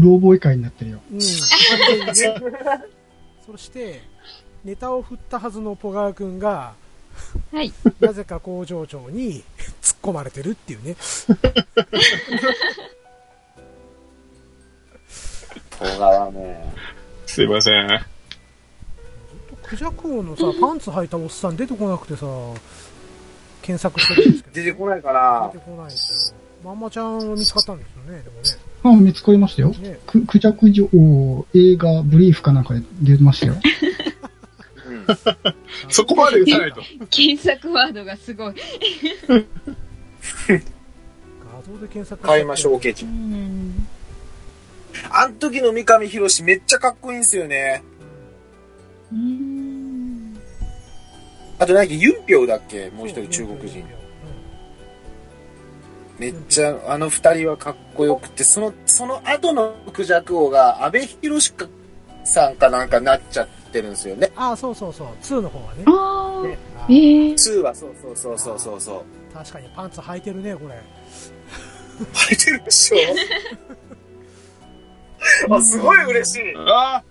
[0.00, 1.00] ろ覚え会になってるよ。
[1.12, 1.20] うん。
[1.20, 1.28] そ
[3.56, 4.00] して、
[4.64, 6.72] ネタを振ったはずのポガー君が、
[7.52, 7.72] はい。
[8.00, 9.44] なぜか工場長に
[9.82, 10.96] 突っ込まれてるっていうね。
[15.78, 16.74] 小川ね。
[17.26, 17.88] すいません。
[19.62, 22.26] クジャク王のさ、パンツ履いたおっさん出てこなくてさ、
[23.62, 24.54] 検索してるんですけど。
[24.54, 26.38] 出てこないかな出てこないですよ。
[26.64, 28.98] まんまちゃんは見つかったんですよね、でもね。
[28.98, 29.70] あ、見つかりましたよ。
[29.70, 33.56] ねく、クジャク女王映画ブリーフかなんかで出ましたよ。
[35.06, 35.54] うん。
[35.88, 36.82] そこまで打たないと。
[37.10, 38.54] 検索ワードがすごい。
[39.28, 39.36] 画
[41.66, 43.04] 像で検索買いましょう、オケうチ。
[43.04, 43.86] ん。
[45.10, 47.82] あん時の三上博史めっちゃかっこいいんすよね。
[49.12, 50.38] うーん。
[51.58, 52.90] あと何だっけ、ユンピョウだっけ？
[52.90, 53.84] もう一人中国人。。
[56.18, 61.52] めっちゃ、あの二人はかっこよくて、その、その後のクジャク王が安倍博士
[62.24, 64.30] さんかなんかなっちゃってるんですよね。
[64.36, 65.84] ああ、そうそうそう、2の方はね。
[65.86, 69.34] ああ、ねあえーえ2はそうそうそうそうそうそう。
[69.34, 70.80] 確かにパンツ履いてるね、これ。
[72.28, 72.98] 履いてるでしょ？
[75.56, 76.54] あ、すごい嬉しい。
[76.56, 77.04] ああ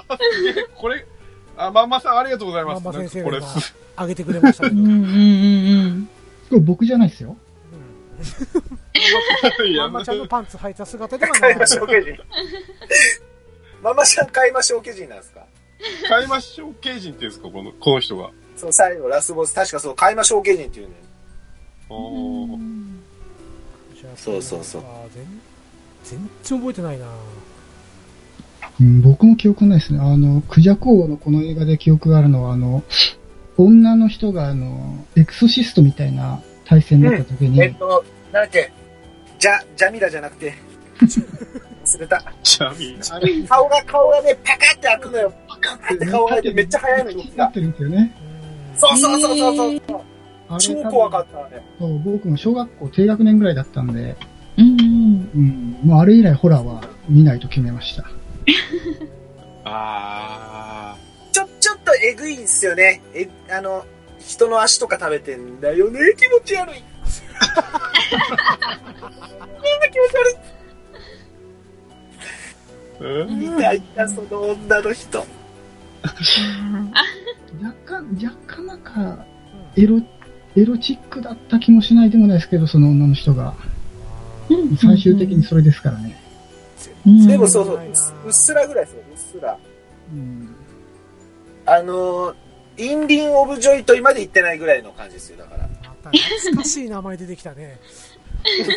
[0.76, 1.06] これ、
[1.56, 2.84] あ、まんまさんありがとうございます。
[2.84, 3.40] まんま先生これ、
[3.96, 4.76] あげてくれましたけど。
[4.76, 6.10] うんうん
[6.50, 7.36] うん僕じゃないですよ。
[9.64, 11.68] いや まんまちゃんのパンツ履いた姿では買いまない。
[11.68, 12.16] しょうケ人。
[13.82, 15.40] ママちゃん買いましょうケ人なんですか？
[16.08, 17.48] 買いましょう刑人っていうんですか？
[17.48, 18.30] この、この人が。
[18.56, 20.94] そう、最後、ラスボス、確かそう、買いましょうケ人っていうね。
[21.88, 22.58] おー。
[24.00, 24.82] じゃあそうそうそう。
[24.82, 27.06] あー全全然覚えてないな。
[28.80, 29.98] うん、僕も記憶ないですね。
[30.00, 32.82] あの、クジャク王のこの映画で記憶があるのは、あの、
[33.58, 38.72] 女の人があの、エクソシストみたいな対戦だった時に、えっと、なんだっけ、
[39.38, 40.54] ジャ、ジャミラじゃなくて、
[41.96, 42.22] 忘れた。
[42.42, 43.04] じゃあみんな。
[43.10, 45.32] あれ、顔が、顔がね、パカって開くのよ。
[45.48, 47.44] パカって顔が開いてめっちゃ速いの、動きが。
[47.44, 48.16] なってるんですよね。
[48.24, 48.30] うん
[48.80, 50.02] そうそうそうそうそう。
[50.58, 51.62] 超怖かった、あれ。
[51.78, 54.16] そう僕も小学校低学年ぐらいだったんで、
[54.56, 55.30] うんうん。
[55.34, 58.04] うん、もうあれ以来ホラーは見ないと決めました。
[59.64, 60.96] あ
[61.30, 63.02] ちょ、ちょっとえぐいんすよね。
[63.14, 63.84] え、あの、
[64.18, 66.00] 人の足とか食べてんだよね。
[66.16, 66.74] 気持ち悪い。
[66.76, 66.82] みん
[69.80, 70.59] な気持ち悪い。
[73.00, 75.18] みたいな、その女の人。
[77.62, 79.24] 若干、若干なか、
[79.76, 80.00] エロ、
[80.56, 83.54] エロチックだった気もしないでもないですけど、その女の人が。
[84.80, 86.20] 最終的にそれですからね。
[87.04, 89.58] でもそうそう、うっすうっすらぐらいですよ、うっすら。
[90.12, 90.54] うん。
[91.66, 92.34] あの、
[92.76, 95.68] インリン・オブ・ジョイトイまで行ってないぐらいの感じですよ、だから。
[95.84, 97.78] また懐かしい名前出てきたね。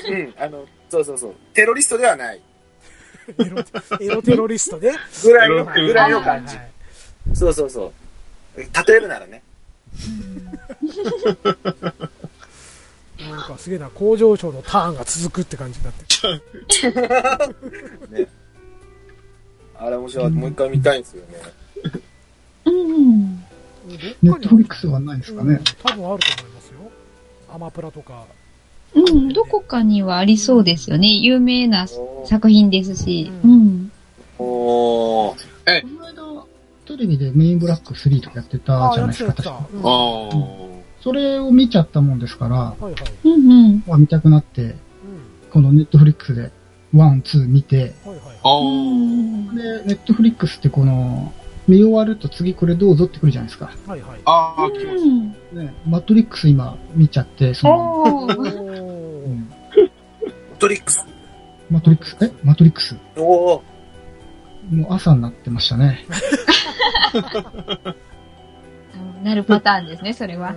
[0.09, 1.35] うん、あの、そうそうそう。
[1.53, 2.41] テロリストではない。
[3.39, 3.57] エロ
[3.99, 4.91] エロテロリストね。
[5.23, 6.61] ぐらいの、ぐらいの感じは。
[6.61, 6.69] い
[7.33, 7.93] そうそうそう。
[8.59, 9.41] 例えるならね。
[13.19, 16.03] なんかすげえな、工場長のターンが続くって感じになって。
[18.23, 18.27] ね。
[19.75, 20.31] あれ面白い。
[20.31, 21.37] もう一回見たいんですよね。
[22.65, 23.43] うん。
[24.21, 25.59] ネットフリックスはないですかね。
[25.83, 26.73] 多分あると思いますよ。
[27.53, 28.25] アマプラとか。
[28.95, 31.07] うん、どこかにはありそうですよね。
[31.07, 31.87] 有名な
[32.25, 33.31] 作品ですし。
[33.43, 33.91] ううん。
[34.37, 35.81] おー。
[35.81, 36.45] この間、
[36.85, 39.67] テレビでメン・イン・ブラック3とかやってたじゃないですか、確か。。
[39.73, 40.73] うんあはー。
[41.01, 42.95] それを見ちゃったもんですから、いはい。
[43.25, 43.83] うんうん。
[43.85, 44.75] まあ見たくなって、うん。
[45.51, 46.51] このネットフリックスで、
[46.93, 49.55] One、Two 見て、はいはい。
[49.55, 51.33] で、ネットフリックスってこの、
[51.67, 53.71] 見終わると次これどうぞってくるじゃないですか。
[53.87, 54.19] はいはい。
[54.25, 54.97] あー、来ま
[55.53, 55.55] す。
[55.55, 58.39] ね、マトリックス今見ちゃって、その、おー。
[58.39, 59.49] おうーん
[60.59, 61.05] トリックス。
[61.69, 62.31] マトリックス、え？
[62.43, 62.95] マトリックス。
[63.17, 63.61] おー。
[64.71, 66.05] もう朝になってましたね。
[69.23, 70.55] なるパターンですね、それは。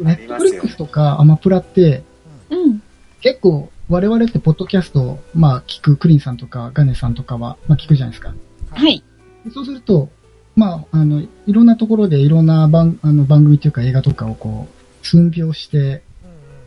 [0.00, 2.02] ネットフリックスとかアマプラって、
[2.50, 2.82] うん。
[3.20, 8.34] 結構我々ってポッドキャストを、まあ聞く、クリンさんとかガネさんとかは、まあ聞くじゃないですか。
[8.70, 9.02] はい。
[9.46, 10.10] でそうすると、
[10.56, 16.02] まあ、あの、いろんなところでいろんな番、あの番組っていうか映画とかをこう、寸評して、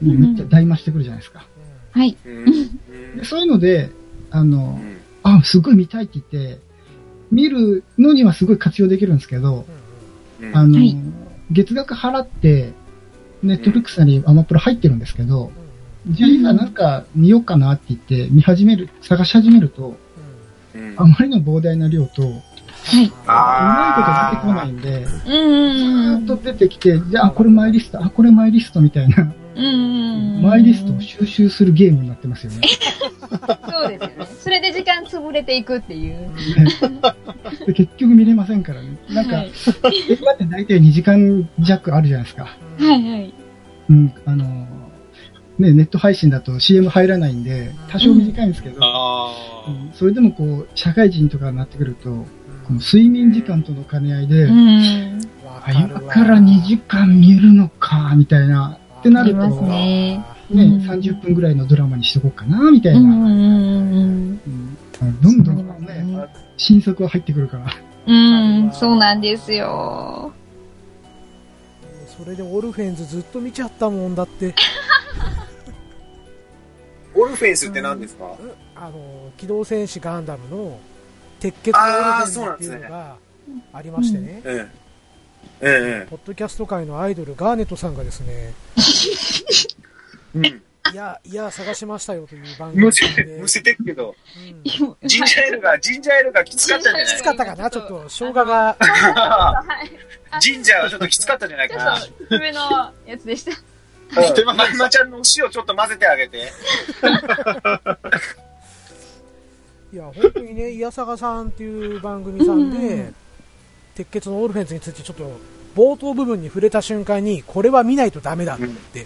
[0.02, 1.46] もうめっちゃ大増してくるじゃないですか。
[1.92, 2.18] はい。
[2.26, 3.18] うん。
[3.18, 3.92] でそういうので、
[4.32, 4.98] あうの、ん。
[5.24, 6.60] あ、すごい見たいって言って、
[7.32, 9.66] 見るのにはすごい活用できるんですけど、
[10.42, 10.96] うんあの、はい
[11.52, 12.74] 月額払って、
[13.42, 15.52] ネットフリックスなりアマプロ入ってるんですけど、
[16.08, 19.98] じゃあ今なんか見ようかなって言って見始める、探し始めると、
[20.76, 22.42] うんあまりの膨大な量と、う
[22.86, 23.12] はい。
[23.28, 29.64] あーまいこと出てこないんで、うんうんずーっと出てきて、じゃあこれマイリスト、あ、これマイリストみたいな、うん。
[29.64, 30.42] うん。
[30.42, 32.62] マイリストを収集するゲームになってますよね。
[33.70, 34.28] そうですよね。
[34.40, 36.30] それで時間潰れていくっていう。
[37.68, 38.98] で結局見れませんからね。
[39.10, 39.52] なんか、はい
[40.10, 42.44] 映画って大体2時間弱あるじゃないですか。
[42.44, 43.34] はいはい。
[43.90, 44.46] うん、あの、
[45.58, 49.32] ね、ネット配信だと CM 入らないんで、多少短いんですけど、あ
[49.68, 49.70] あ。
[49.70, 52.26] うんそれでもこう、社会人とかになってくると、
[52.78, 55.22] 睡眠時間との兼ね合いで、うん。
[55.46, 60.24] あ今から2時間見るのか、みたいな、ってなると、ね。
[60.50, 63.00] ね、うん30分ぐらいのドラマにしとこうかな、みたいな。
[63.00, 64.40] うんうん
[65.22, 66.28] どんどんね、ね
[66.58, 67.72] 新作は入ってくるから。
[68.06, 68.14] う
[68.68, 70.34] ん、そうなんですよ。
[72.06, 74.54] それでオルフェンズずっと見ちゃったもんだって、
[77.16, 78.26] オルフェンスって何ですか？
[78.76, 80.80] あの、機動戦士ガンダムの
[81.40, 83.16] 鉄血のオルフェンズっていうのが
[83.74, 84.68] ありましてね、え
[85.62, 86.06] え。
[86.06, 88.54] えポッドキャスト界のアイドルガーネットさんがですね、
[90.36, 90.40] え。
[90.40, 90.46] うん。
[90.46, 93.06] いや、いや、探しましたよという番組むせ
[93.40, 94.64] むせてるけど、うん
[95.08, 97.06] ジンジャーエールが、ジンジャーエールがきつかったんじゃない？
[97.06, 97.70] きつかったかな？
[97.70, 99.78] ちょっと、生姜が、は
[100.36, 100.42] い。
[100.42, 101.98] ジンジャーはちょっときつかったんじゃないかな。
[102.30, 103.52] 上のやつでした。
[103.52, 106.52] うんまんまちゃんのお塩ちょっと混ぜてあげて。
[109.92, 113.16] いや、本当にね、いやさがさんっていう番組さんうんうでん、
[113.96, 115.32] 鉄血のオルフェンズについてちょっと、
[115.76, 119.06] 冒頭部分に触れた瞬間に、これは見ないとダメだって、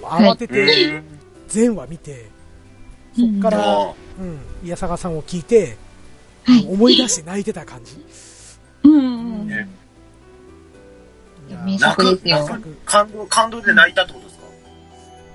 [0.00, 1.02] 慌てて
[1.48, 2.30] 全話見て、
[3.16, 5.76] そっから、あうん、いやさがさんを聞いて、
[6.44, 6.66] はい。
[6.68, 8.04] 思い出して泣いてた感じ。
[8.84, 9.48] うん
[11.48, 14.38] 泣く泣く感動、感動で泣いたってことです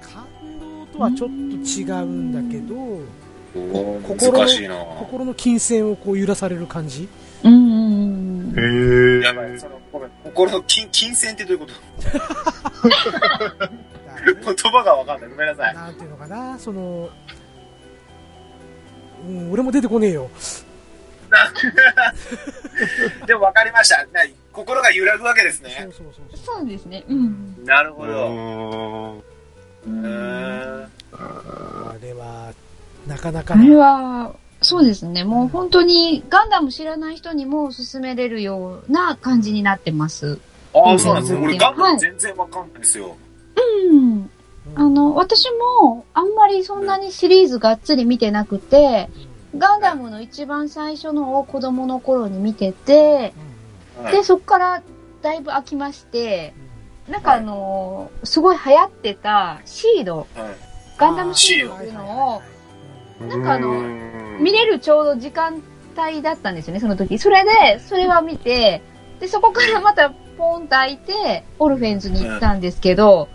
[0.02, 0.16] か？
[0.16, 3.02] 感動とはちょっと違うんだけど、お
[4.08, 7.08] 心の難しいな心の金銭をこう揺らされる感じ？
[7.44, 9.20] うんうんうん。
[9.22, 11.74] へやばい、その、ごめん、心の金、金銭ってどういうこと？
[14.54, 15.30] 言葉がわかんない。
[15.30, 15.76] ごめんなさい。
[15.76, 17.10] なんていうのかな、その、
[19.28, 20.30] うん、俺も出てこねえよ。
[23.28, 23.98] でもわかりました。
[24.08, 25.76] な心が揺らぐわけですそうね。
[25.82, 26.58] そうそうそう。
[26.58, 27.04] そうですね。
[27.08, 27.56] うん。
[27.64, 27.66] え。
[27.66, 29.24] なるほど。
[29.86, 32.52] うんあれは、
[33.08, 33.76] なかなあれ。
[33.76, 35.24] は、そうですね。
[35.24, 40.40] もう本当にガンダム知らない人にも勧めれるような感じになってます。
[40.74, 41.40] ああ、そうなんですね。
[41.40, 41.46] うん。
[41.46, 41.94] 俺、ガンダはい。
[41.94, 43.16] ム全然わかんないですよ。
[43.92, 44.30] うん。
[44.76, 45.46] あの、私
[45.82, 49.10] もあんまりそんなにシリーズがっつり見てなくて、
[49.58, 53.34] ガンダムの一番最初のを子供の頃に見てて、
[54.02, 54.12] はい。
[54.12, 54.84] で、そっから
[55.22, 56.54] だいぶ飽きまして、
[57.08, 60.28] なんかあのーすごい流行ってたシード、はい。
[60.98, 62.42] ガンダムシードっていうのを
[63.22, 64.44] なんかあのうん。
[64.44, 65.62] 見れるちょうど時間
[65.98, 67.18] 帯だったんですよね、その時。
[67.18, 68.82] それで、それは見て、
[69.20, 73.30] で、そこからまたポンと開いて、オルフェンズに行ったんですけど、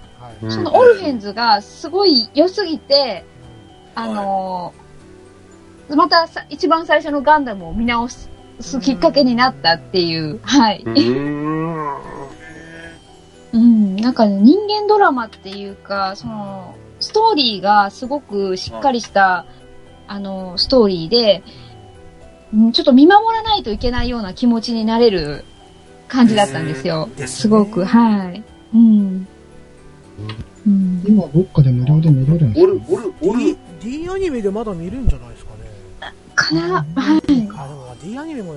[0.48, 3.24] そのオルフェンズがすごい良すぎて、
[3.94, 4.82] あのー
[5.96, 8.30] またさ一番最初のガンダムを見直す
[8.80, 10.82] きっかけになったっていう、はい。
[10.84, 11.96] うん。
[13.52, 19.44] うん、なんかね、人間ドラマっていうか、その、ストーリーがすごくしっかりした、
[20.12, 21.42] あの、ストーリーで、
[22.52, 25.42] うんちょっと見守らないといけないような気持ちになれる
[26.06, 27.08] 感じだったんですよ。
[27.16, 28.44] ですねすごく、はい。
[28.74, 29.26] うん。
[30.66, 36.12] うん、今、どっかで無料で見れるんですかオル、オル、オル D、D アニメでまだ見るんじゃないですかね。
[36.34, 37.20] かな、はい。
[37.24, 38.56] あ、でも D アニメも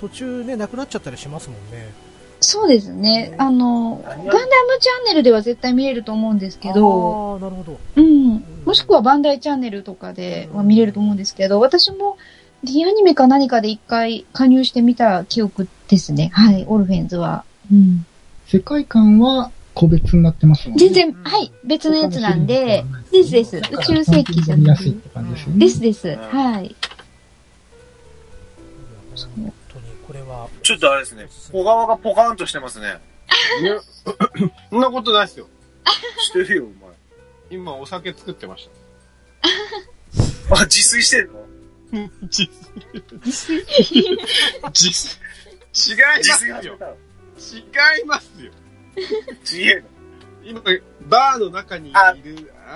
[0.00, 1.92] 途中ね、なくなっちゃったりしますもんね。
[2.40, 3.34] そうですね。
[3.36, 4.30] あの、ガンダム
[4.80, 7.78] チャンネルでは絶対見れると思うんですけど、ああ、なるほど。
[7.96, 8.42] うん。
[8.70, 12.16] もしくはバンダイチャンネルとかでは見れると思うんですけど、私も
[12.62, 16.30] D アニメか何かで一回加入してみた記憶ですね。
[16.32, 17.44] はい、オルフェンズは。
[17.72, 18.06] うん。
[18.46, 20.88] 世界観は個別になってますもんね。
[20.88, 23.56] 全然、はい、別のやつなんで、ですです。
[23.56, 25.58] 宇宙世紀じゃなくやりやすいって感じですよね。
[25.58, 26.16] ですです。
[26.16, 26.76] はい。
[29.34, 30.46] 本当に、これは。
[30.62, 31.26] ちょっとあれですね。
[31.50, 33.00] 小川がポカーンとしてますね。
[34.70, 35.48] そんなことないですよ。
[36.22, 36.79] してるよ、お
[37.50, 38.68] 今お酒作ってまし
[40.50, 40.56] 前。
[40.56, 41.46] あ、自炊してんの？
[41.92, 42.08] た。
[42.26, 42.46] 自
[43.24, 43.64] 炊。
[44.72, 45.18] 自炊。
[45.92, 45.98] 違い
[46.52, 46.78] ますよ。
[47.52, 48.52] 違いますよ。
[49.44, 49.84] ちげえ
[50.44, 50.60] 今、
[51.08, 52.12] バーの中にいる、あ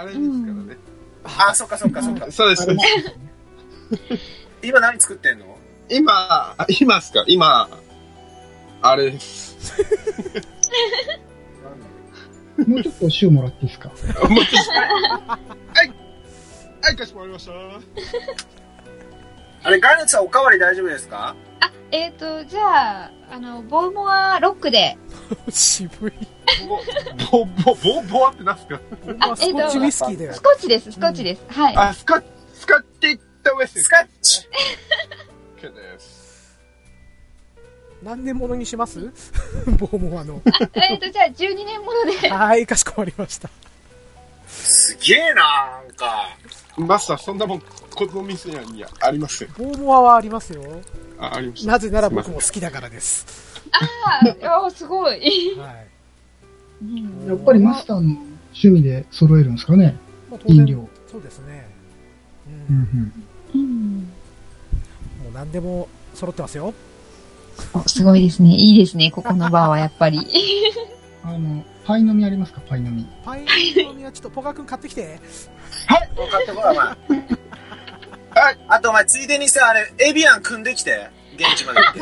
[0.04, 0.76] れですからね。
[1.24, 2.30] あ、そっかそっかそっか。
[2.30, 2.64] そうです。
[2.64, 4.18] そうです
[4.62, 5.58] 今何作ってんの？
[5.88, 7.24] 今、あ今っすか？
[7.26, 7.68] 今、
[8.82, 9.56] あれです。
[12.66, 13.88] もうちょっと塩もらっていいですか？
[13.88, 13.94] は
[15.84, 15.92] い。
[16.82, 17.52] はい、かしこまりました。
[19.64, 21.34] あれ、ガイナツさんおかわり大丈夫ですか？
[21.60, 24.96] あ、えっ、と、じゃあ、あの、ボーモアロックで。
[25.48, 26.12] 渋い。
[27.30, 28.78] ぼ、ぼ、ぼ、ぼわってなんすか？
[29.06, 30.42] 僕はスコッチウイスキーでス。
[30.42, 31.42] コッチです、スコッチです。
[31.48, 31.76] はい。
[31.76, 34.46] あ、スカ、スカっていったウエスカッチ
[35.56, 36.13] OK です。
[38.04, 39.00] 何年ものにします？
[39.78, 40.42] ボーモアの。
[40.74, 42.28] えっ、と、じゃあ、12年もので。
[42.28, 43.48] はい、かしこまりました。
[44.46, 46.28] すげえななんか。
[46.76, 49.50] マスター、そんなもん、この店にはありますよ。
[49.56, 50.62] ボーモアはありますよ。
[51.18, 51.72] あ、ありました。
[51.72, 53.26] なぜなら僕も好きだからです。
[53.72, 55.56] あーあー、すごい。
[55.58, 55.86] はい。
[56.82, 58.16] うんやっぱりマスターの
[58.52, 59.96] 趣味で揃えるんですかね
[60.30, 60.88] まあ当然飲料。
[61.10, 61.66] そうですね。
[62.68, 63.12] ううんん。
[63.54, 63.96] うん。
[65.22, 66.74] もう何でも揃ってますよ。
[67.72, 68.50] おすごいですね。
[68.50, 70.20] いいですね、ここのバーはやっぱり。
[71.24, 72.60] あの、パイ飲みありますか？
[72.68, 73.06] パイ飲み。
[73.24, 73.46] パイの
[73.94, 75.18] 実はちょっとポカ君買ってきて。
[76.16, 76.86] 分かったこら、お前。
[76.86, 78.58] はい。
[78.68, 81.08] あと、お前、ついでにさ、あれ、エビアン組んできて。
[81.36, 81.98] 現地まで行って。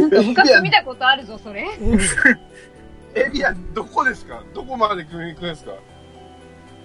[0.00, 1.62] なんか昔見たことあるぞ、それ。
[1.80, 2.00] うん。
[3.14, 4.42] エビアン、どこですか？
[4.54, 5.72] どこまで組みに行くんですか？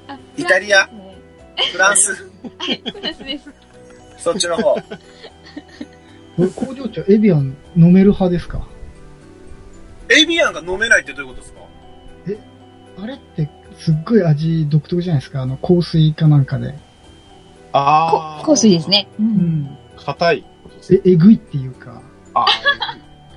[0.10, 0.88] あイタリア
[1.72, 2.24] フランス フ
[3.02, 3.50] ランスです。
[4.18, 4.76] そっちの方。
[6.48, 8.66] これ工場長、エビアン飲める派ですか？
[10.10, 11.60] エビアンが飲めないってどういうことですか？
[13.04, 15.42] あれってすっごい味独特じゃないですか？
[15.42, 16.74] あの香水かなんかで。
[17.74, 18.90] あこ香水です。
[18.90, 19.08] ね。
[19.20, 19.24] う。
[19.24, 19.78] うんん。
[19.98, 20.46] 硬い
[20.92, 22.02] え、えぐいっていうか、
[22.34, 22.46] あ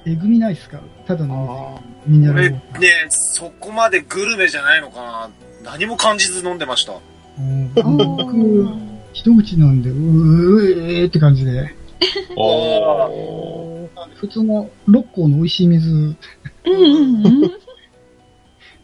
[0.07, 0.81] えぐみないですか？
[1.07, 2.63] ただの水、ミネラ俺、ね。
[3.09, 5.31] そこまでグルメじゃないのかな
[5.73, 6.95] 何も感じず飲んでました。
[7.39, 11.75] うんお僕、ー一口飲んで、うーえーって感じで、
[12.37, 16.17] おお普通の六甲の美味しい水、うん
[16.65, 17.63] うんうん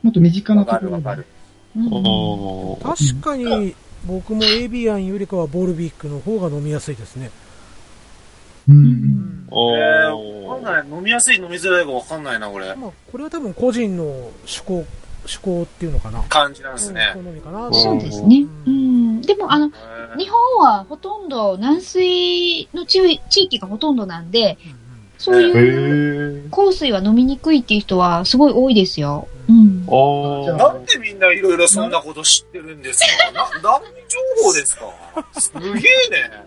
[0.02, 1.26] もっと身近なわところでかる
[1.90, 3.74] わか確かに、
[4.06, 7.30] 僕もエビアンよりかはボルビックの方が飲みやすいですね。
[8.68, 8.72] う。
[8.72, 10.86] うんえー、わかんない。
[10.98, 12.74] 飲みやすい、飲みづらいかわかんないな、これ。
[12.76, 14.86] まあ、これは多分個人の趣向、
[15.28, 16.22] 趣向っていうのかな。
[16.28, 17.12] 感じなんですね。
[17.16, 17.72] うん好みかな。
[17.72, 18.46] そうですね。
[18.66, 19.20] うん。
[19.22, 19.70] でも、あの、
[20.16, 24.78] 日本はほとんど軟水の地地域がほとんどなんで、うんうん
[25.20, 29.26] そうへいうー香水は飲みにくいっていう人はすごい多いですよ。
[29.48, 29.82] うん。
[29.88, 33.32] おじゃあなんでみんないろいろそんなこと知ってるんですか？
[33.34, 35.40] な、何情報ですか？
[35.40, 36.46] すげえね。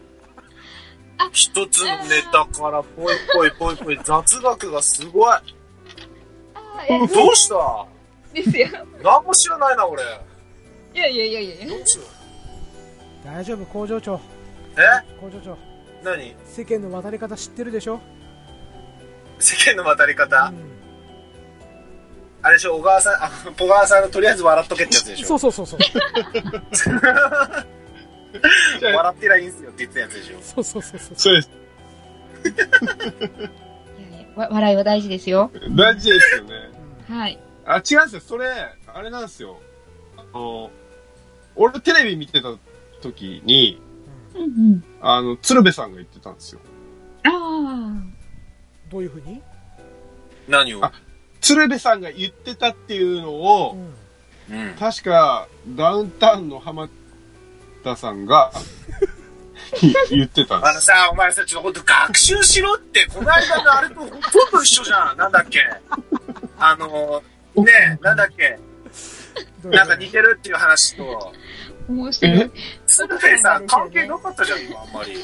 [1.34, 5.34] 一つのネタからぽいぽいぽいぽい雑学がすごい。
[7.14, 7.86] どうした？
[8.34, 8.68] ですよ。
[9.04, 10.04] 何も知らないな、俺。
[10.94, 12.06] いやいやいやいやどうしよう。
[13.26, 14.20] 大丈夫、工場長。
[14.78, 14.82] え？
[15.20, 15.58] 工場長。
[16.04, 16.36] 何？
[16.46, 18.00] 世間の渡り方知ってるでしょ？
[19.40, 20.72] 世間の渡り方、うん
[22.44, 25.28] あれでしょ小川さん、あの、小川さんのとりあえず笑っとけってやつでしょ？
[25.28, 25.80] そうそうそうそう。
[28.82, 30.38] 笑ってりゃいいんすよって言ってたやつでしょ？
[30.42, 31.16] そうそうそうそう。
[31.18, 31.50] そうです。
[32.44, 32.48] い
[34.12, 35.52] やいやわ笑いは大事ですよ。
[35.78, 36.52] 大事ですよね。
[37.08, 37.40] はい。
[37.66, 38.22] あ、違うんですよ。
[38.22, 38.48] それ、
[38.88, 39.60] あれなんですよ。
[40.18, 40.72] あの、
[41.56, 42.56] 俺テレビ見てた
[43.02, 43.82] 時に、
[44.34, 44.46] うんう
[44.76, 44.84] ん。
[45.02, 46.62] あの、鶴瓶さんが言ってたんですよ。
[47.24, 47.92] ああ。
[48.90, 49.42] どういうふうに？
[50.48, 50.86] 何を？
[50.86, 50.92] あ
[51.42, 53.78] 鶴瓶さんが言ってたっていうのを
[54.50, 54.56] う、ん。
[54.56, 54.74] うん。
[54.76, 56.90] 確か、ダウンタウンの浜
[57.84, 58.52] 田さんが
[60.10, 60.70] 言ってたんです。
[60.70, 64.20] あのさ、お前さ、ちょっとほんと学習しろって、この間のあれとほとん
[64.52, 65.18] ど一緒じゃん。
[65.18, 65.60] なんだっけ
[66.58, 67.22] あの、
[67.56, 68.60] ねえ、なんだっけ？
[69.70, 71.34] なんか似てるっていう話と、
[71.90, 72.52] 面白い。
[72.88, 75.18] 鶴瓶さん関係なかったじゃん、今、あんまり。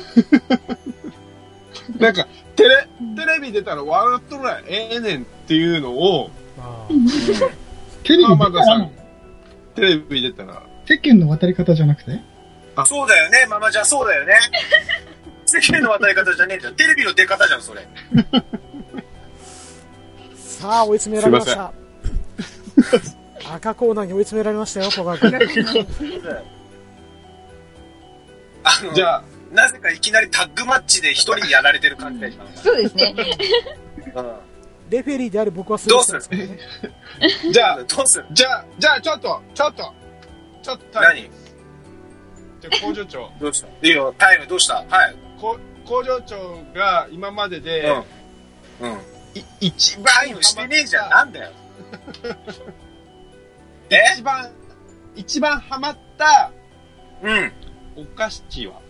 [2.00, 6.88] なんか、テレ、テレビ出たら笑っとるらええねんっていうのを、あ
[8.04, 8.90] テレビ出たら、
[9.76, 12.20] テレビ出たら、世間の渡り方じゃなくて？
[12.86, 14.36] そうだよね、ママちゃん、そうだよね。
[15.46, 16.76] 世間の渡り方じゃねえじゃん。
[16.76, 17.88] テレビの出方じゃん、それ。
[18.14, 18.44] ー
[20.36, 21.72] さあ、追い詰められました。
[23.54, 25.34] 赤コーナーに追い詰められましたよ、小川君。
[28.64, 32.46] あの、じゃあ、なぜかいきなりタッグマッチで一人にやられてる感じで、今。
[32.56, 33.16] そうですね。
[34.16, 34.32] うん
[34.90, 36.58] レフェリーである僕はそうどうするですね。
[37.52, 38.26] じゃあ、どうする？
[38.32, 39.94] じゃあ、じゃあ、ちょっと、ちょっと、
[40.64, 41.30] ちょっと、何？
[42.62, 43.68] じゃあ、工場長、どうした？
[43.86, 44.76] いいよ、タイムどうした？
[44.88, 45.16] はい。
[45.42, 46.38] こ工場長
[46.74, 47.82] が今までで、
[48.80, 48.92] うん。
[48.92, 48.98] うん。
[49.36, 51.10] い一番してねえじゃん。
[51.10, 51.52] なんだよ。
[53.90, 54.52] え 一番、
[55.16, 56.52] 一番ハマった
[57.24, 57.52] うん。
[57.96, 58.82] お菓子は？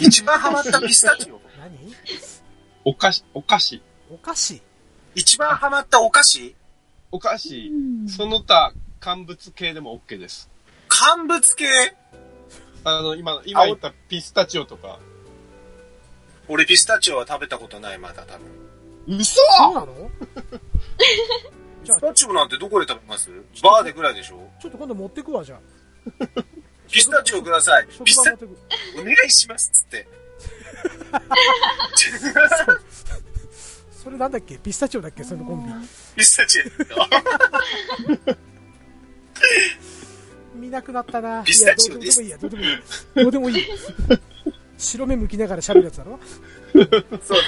[0.00, 1.40] 一番ハマったピスタチオ。
[1.58, 1.94] 何？
[2.84, 3.82] お菓子、お菓子。
[4.10, 4.62] お菓子？
[5.14, 6.54] 一番ハマったお菓子？
[7.12, 10.50] お菓子う、んその他乾物系でも OK です。
[10.88, 11.66] 乾物系？
[12.84, 14.98] あの、今、今言ったピスタチオとか。
[16.48, 18.46] 俺ピスタチオは食べたことない、まだ多分。
[19.06, 20.10] 嘘そうなの？
[21.84, 23.30] ピスタチオなんてどこで食べます？
[23.62, 24.50] バーでぐらいでしょ？
[24.60, 25.60] ちょっと今度持ってくわ、じゃあ。
[26.90, 27.86] ピスタチオください。
[28.04, 29.00] ピスタ職場持ってく。
[29.00, 30.08] お願いしますっつって。
[34.02, 34.56] それなんだっけ？
[34.58, 35.24] ピスタチオだっけ？
[35.24, 35.72] そのコンビ。
[36.16, 36.62] ピスタチオ。
[40.58, 41.42] 見なくなったな。
[41.42, 42.78] ピスタチオいやですどうでもいいや、どうでもいい。
[43.14, 43.66] どうでもいい。
[44.78, 46.20] 白目向きながら喋るやつだろ
[46.72, 47.40] そうそうそう。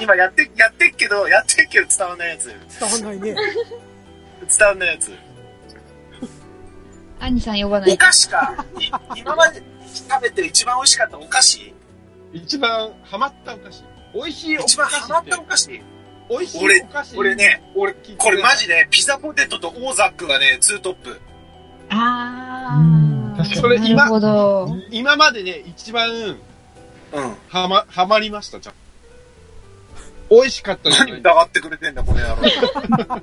[0.00, 2.46] 今やって、やってっけど、やってっけど伝わんないやつ。
[2.80, 3.36] 伝わんないね。
[4.58, 5.12] 伝わんないやつ。
[7.20, 7.96] アニさん呼ばないお。
[7.96, 8.64] 菓子か。
[8.78, 11.74] い今まで食べて一番美味しかったお菓子？
[12.32, 13.82] 一番ハマったお菓子。
[14.14, 15.44] 美味しいお菓子一番ハマったお。
[15.44, 15.82] 菓子？
[16.30, 17.16] 美味しい俺お菓子。
[17.16, 21.20] 俺ね、俺聞いてこれマジで、ピザポテトとオーザックがね、ツートップ。
[21.88, 23.36] あうんー。
[23.38, 24.76] 確かにそれ今なるほど。
[24.90, 26.38] 今までね、一番
[27.12, 27.36] うん。
[27.48, 28.74] はま、はまりました、じゃん。
[30.30, 33.22] 美味しかったじゃない何疑ってくれてんだ、この野郎。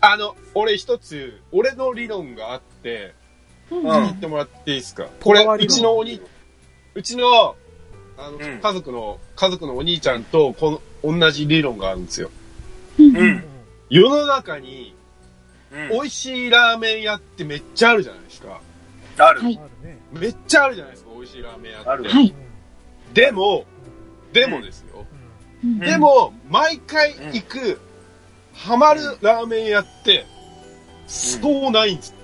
[0.00, 3.14] あの、俺一つ、俺の理論があって、
[3.70, 5.08] うん言ってもらっていいですか？
[5.20, 6.20] これ、うちのおに、
[6.94, 7.56] うちの、
[8.16, 12.30] あの、うん家族の、家族のお兄ちゃんと、この、同じ理論があるんですよ。
[12.98, 13.02] う。
[13.02, 13.44] うんん。
[13.90, 14.94] 世の中に、
[15.72, 15.88] うん。
[15.88, 18.60] 美味しいラーメン屋ってめっちゃあるじゃないですか。
[19.18, 19.40] ある。
[19.40, 19.98] はいあるね。
[20.12, 21.90] めっちゃあるじゃないですか、美味しいラーメン屋って。
[21.90, 22.34] あるはい。
[23.16, 23.64] でも、
[24.34, 25.06] でもですよ。
[25.64, 27.80] うんでも、毎回行く、
[28.52, 30.26] ハマるラーメン屋って、
[31.06, 32.14] そうないんです。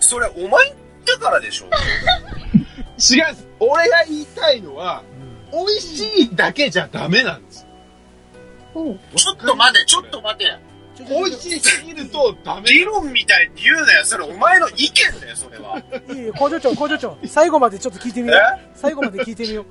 [0.00, 0.72] それ、お前
[1.04, 3.48] だからでしょ違うんです。
[3.58, 5.02] 俺が言いたいのは、
[5.52, 5.66] うん。
[5.66, 7.66] 美味しいだけじゃダメなんです。
[8.72, 10.44] ちょっと待て、ちょっと待て。
[10.96, 12.70] ちょ美味しすぎるとダメ。
[12.70, 14.04] 理論みたいに言うなよ。
[14.04, 15.82] それ、お前の意見だよ、それは。
[16.10, 17.18] いいよ、工場長、工場長。
[17.26, 18.40] 最後までちょっと聞いてみよう。
[18.74, 19.64] 最後まで聞いてみよう。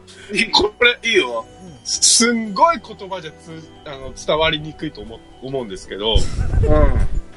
[0.51, 1.45] これ、いいよ。
[1.83, 6.19] すんごい言葉じゃつあの伝わりにくいと思思うんですけど、うん。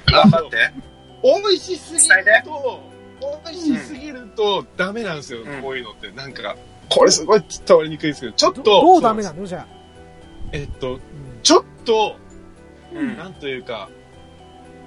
[0.06, 0.70] 頑張って。
[1.22, 2.80] 美味しすぎる伝えてと、
[3.44, 6.10] 美味しすぎるとダメなんですよ、うんこういうのって。
[6.12, 6.56] なんか、
[6.88, 9.66] これすごい伝わりにくいですけど、ちょっと、どうダメなのじゃあ。
[10.52, 11.00] えっと、うん
[11.42, 12.16] ちょっと、
[12.92, 13.16] うん。
[13.16, 13.88] なんというか、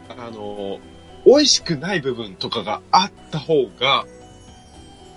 [0.09, 0.79] あの、
[1.25, 4.05] 美味しくない部分とかがあった方が、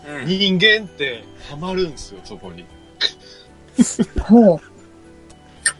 [0.06, 0.26] うん。
[0.26, 2.64] 人間ってハマるんですよ、そこに。
[4.20, 4.60] ほう。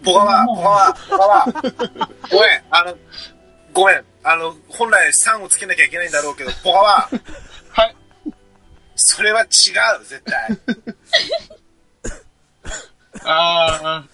[0.02, 1.44] ポガワ、ポガワ、ポガワ。
[1.44, 2.96] ごめん、あの、
[3.72, 4.04] ごめん。
[4.22, 7.08] あの、本来3をつけなきゃいけないんだろうけど、ポガワ。
[7.70, 7.96] はい。
[8.96, 9.48] それは違う、
[10.04, 10.58] 絶対。
[13.26, 14.04] あ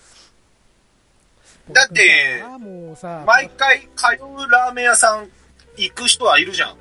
[1.73, 2.43] だって
[2.91, 5.29] もうさ、毎回通うラーメン屋さん
[5.77, 6.71] 行く人はいるじゃん。
[6.71, 6.75] あ。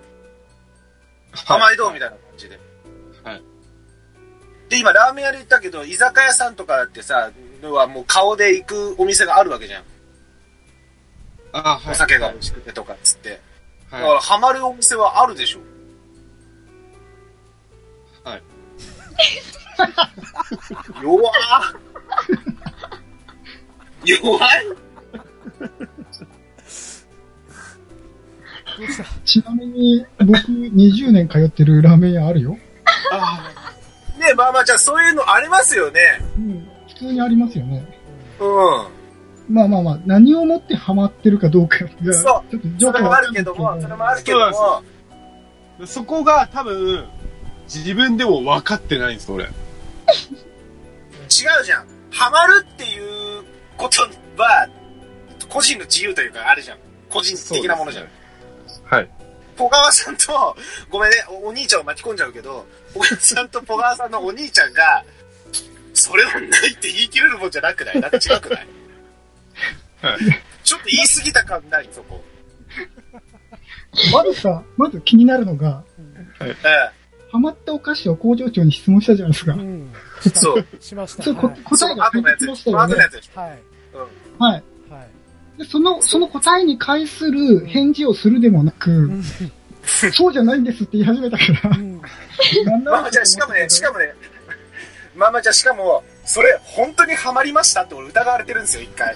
[1.46, 2.60] 浜井堂みたいな感じで。
[3.24, 3.44] はい。
[4.70, 7.30] で、今ラーメン屋で行ったけど、居酒屋さんとかってさ、
[7.62, 9.84] のはもう顔で行くお店があるわけじゃん。
[11.52, 11.92] あはい。
[11.92, 13.40] お酒が美味しくてとかっつって。
[13.92, 14.08] だはい。
[14.08, 15.60] から、ハマるお店はあるでしょ。
[18.28, 18.44] はい。
[21.04, 21.32] 弱
[24.06, 24.66] 弱い
[28.80, 29.04] どうした？
[29.26, 32.58] ちなみに、僕20年通ってるラーメン屋あるよ。
[33.12, 33.52] あ
[34.18, 36.02] ねえ、まあまあ、じゃあそういうのありますよね。
[36.38, 36.68] うん。
[36.88, 37.86] 普通にありますよね。
[38.40, 38.46] う
[39.52, 39.54] ん。
[39.54, 47.06] まあまあまあ、何をもってハマってるかどうかが、そうちょっとそれもあるけども、それもあるけども、ーそこが多分、
[47.66, 49.46] 自分でも分かってないんです、俺。
[49.46, 49.52] 違う
[51.64, 51.88] じゃん。
[52.12, 53.44] ハマるっていう
[53.78, 54.04] こと
[54.42, 54.68] は、
[55.48, 56.78] 個人の自由というか、あるじゃん。
[57.10, 58.08] 個人的なものじゃん。
[58.90, 59.10] はい。
[59.58, 60.56] 小川さんと、
[60.90, 65.04] ごめんね、おお兄ちゃんを巻き込んじゃうけど、小川さんと小川さんのお兄ちゃんが、
[65.94, 68.00] それはないって言い切れるもんじゃなくない？
[68.00, 68.68] なんか違くない？
[70.02, 70.20] はい。
[70.64, 71.90] ちょっと言い過ぎた感ない？
[71.92, 72.24] そこ。
[74.14, 75.84] まずさ、まず気になるのが、
[76.40, 76.56] え
[77.32, 79.54] ハマったお菓子を工場長に質問したじゃないですか。
[79.54, 79.92] うん。
[80.26, 80.30] え。
[80.30, 80.66] そう。
[80.80, 81.24] しました。
[81.24, 81.58] それこはい。
[81.76, 82.82] そ答えが返ってきましたよね。
[82.82, 83.60] の後のやつでしはい。
[83.94, 84.00] ょ。
[84.00, 84.46] うん。
[84.46, 84.64] はい。
[85.66, 89.24] その、その答えに返する返事をするでもなく、うん
[90.14, 92.02] そうじゃないんですって言い始めたから、うん
[92.66, 94.14] なんだまあ、じゃあ、しかもね、しかもね、
[95.16, 99.16] まあまあじゃあしかも、それ本当にハマりましたって俺疑われてるんですよ、一回。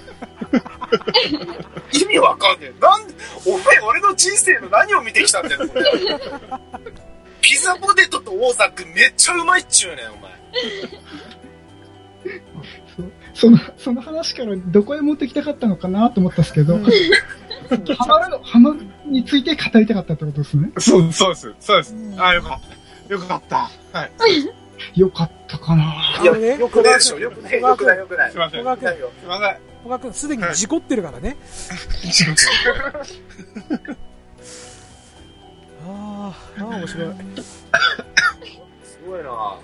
[1.94, 2.80] 意味わかんねえ。
[2.82, 3.14] なんで、
[3.46, 5.86] お前俺の人生の何を見てきたんだよ、これ。
[7.42, 10.32] ピザポテトと大ザックめっちゃうまいっちゅうねん、お前。
[13.34, 16.78] その、その話からどこへ持ってきたかったのかなと思ったんですけど、
[17.98, 20.72] ハマるの、ハマるについて語りたかったってことですね。
[20.78, 21.54] そう、そうです。
[21.60, 21.96] そうです。
[22.18, 22.60] ああ、よかっ
[23.08, 23.14] た。
[23.14, 23.70] よかった。
[23.92, 24.12] はい。
[25.00, 28.38] よかったかないや、よくないでしょ、よくない、よくない、よくないすい。
[28.38, 28.60] ません。
[28.60, 28.94] すいません。
[29.84, 31.38] 小川君すでに事故ってるからね。
[35.86, 37.14] あーあー、面白い。
[37.44, 37.68] す
[39.06, 39.56] ごいな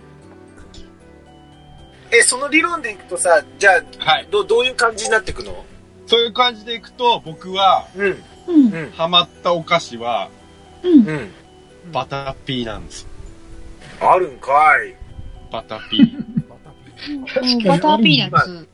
[2.11, 4.27] え、その理論でいくとさ、じゃあ、はい。
[4.31, 5.65] ど、どういう感じになっていくの？
[6.07, 8.73] そういう感じでいくと、僕は、うん、うん。
[8.73, 10.29] うん、ハマったお菓子は、
[10.83, 11.29] うん。
[11.91, 13.07] バターピーなんです。
[14.01, 14.51] あるんか
[14.83, 14.95] い。
[15.51, 17.67] バターピー。
[17.67, 18.67] バターピーナッツ。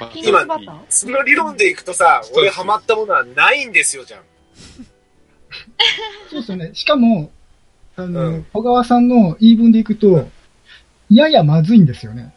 [0.00, 0.78] バピーナッツバター？
[0.88, 4.20] その理論でいくとさ、俺ハマったものはないんですよ、じゃん。
[6.30, 6.70] そうですよね。
[6.74, 7.30] しかも、
[7.96, 10.28] あの、うん小川さんの言い分でいくと、
[11.08, 12.34] ややまずいんですよね。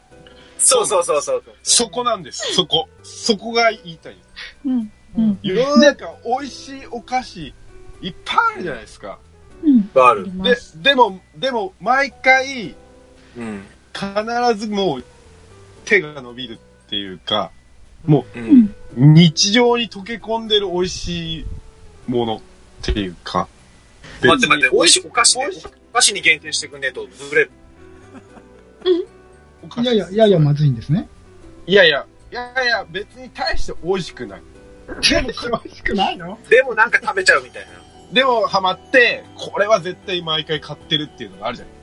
[0.59, 1.43] そうそうそうそう。
[1.63, 2.53] そこなんです。
[2.53, 2.87] そこ。
[3.03, 4.27] そこが言いたいです。
[4.65, 4.91] うん。
[5.17, 5.39] うん。
[5.41, 7.53] 世の中美味しいお菓子
[8.01, 9.19] いっぱいあるじゃないですか。
[9.63, 9.89] うん。
[9.95, 12.75] あるりまですでも、でも、毎回、
[13.37, 13.63] うん。
[13.93, 15.03] 必ずもう、
[15.85, 17.51] 手が伸びるっていうか、
[18.05, 18.65] もうん。
[18.65, 21.45] う、日常に溶け込んでる美味しい
[22.07, 22.41] ものっ
[22.81, 23.47] ていうか。
[24.21, 25.07] 待って待って、美味しいい。
[25.07, 25.41] お菓子お
[25.93, 27.51] 菓子に限定してくんねえとずれる。
[28.83, 28.99] お菓
[29.69, 31.07] 子やや、ややまずいんですね。
[31.65, 34.41] いやいや、いやいや、別に大して美味しくない。
[35.07, 35.27] でも、
[35.63, 36.37] 美味しくないの？
[36.49, 37.69] でもなんか食べちゃうみたいな。
[38.11, 41.73] でも、ハマって、これは絶対毎回買ってるっていうのがあるじゃない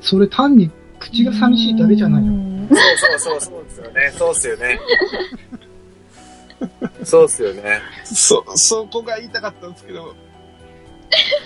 [0.00, 2.32] それ単に口が寂しいだけじゃないよ。
[2.32, 4.12] うんそうそうそう、そうですよね。
[4.18, 4.80] そうっすよね。
[7.04, 7.80] そうっすよね。
[8.04, 10.14] そ、そこが言いたかったんですけど、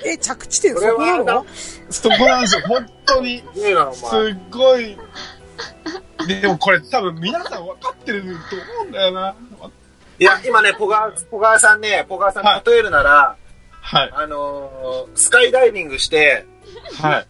[0.05, 1.47] え、着地点そこなはの
[1.91, 2.63] そこなんですよ。
[2.69, 3.41] 本当に、す。
[3.41, 4.97] っごい。
[6.27, 8.37] でもこれ多分皆さん分かってると思
[8.85, 9.35] うんだよな。
[10.19, 13.37] いや、今ね、ポガ、ポガーさんね、ポガーさはん例えるなら、
[13.83, 14.11] はい。
[14.15, 16.47] あのー、スカイダイビングして、
[17.01, 17.27] はい。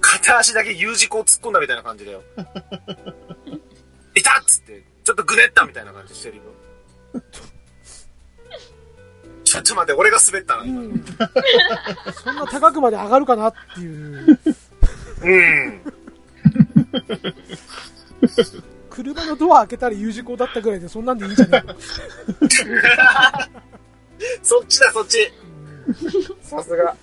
[0.00, 2.22] 片足だけ U 字工突っ込んだみたいな感じだよ。
[4.14, 6.42] いたっつって、ちょっとぐねったみたいな感じしてるよ。
[9.44, 10.80] ちょっと待って、俺が滑ったな、今。
[10.80, 11.04] うん
[12.24, 14.38] そんな高くまで上がるかなっていう。
[18.22, 18.64] うん。
[18.90, 21.64] 車のドア開けたら U 字工だったぐらいでそんなんでいいんじゃない？
[21.64, 21.74] の
[24.42, 25.32] そっちだ、そっち。
[26.42, 26.94] さすが。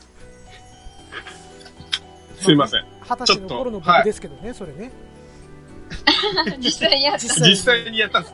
[2.39, 2.85] すいません。
[3.01, 4.91] 二十歳の頃の僕ですけどね、それね。
[6.59, 7.19] 実際やった。
[7.19, 8.33] 実際実際にやったんです。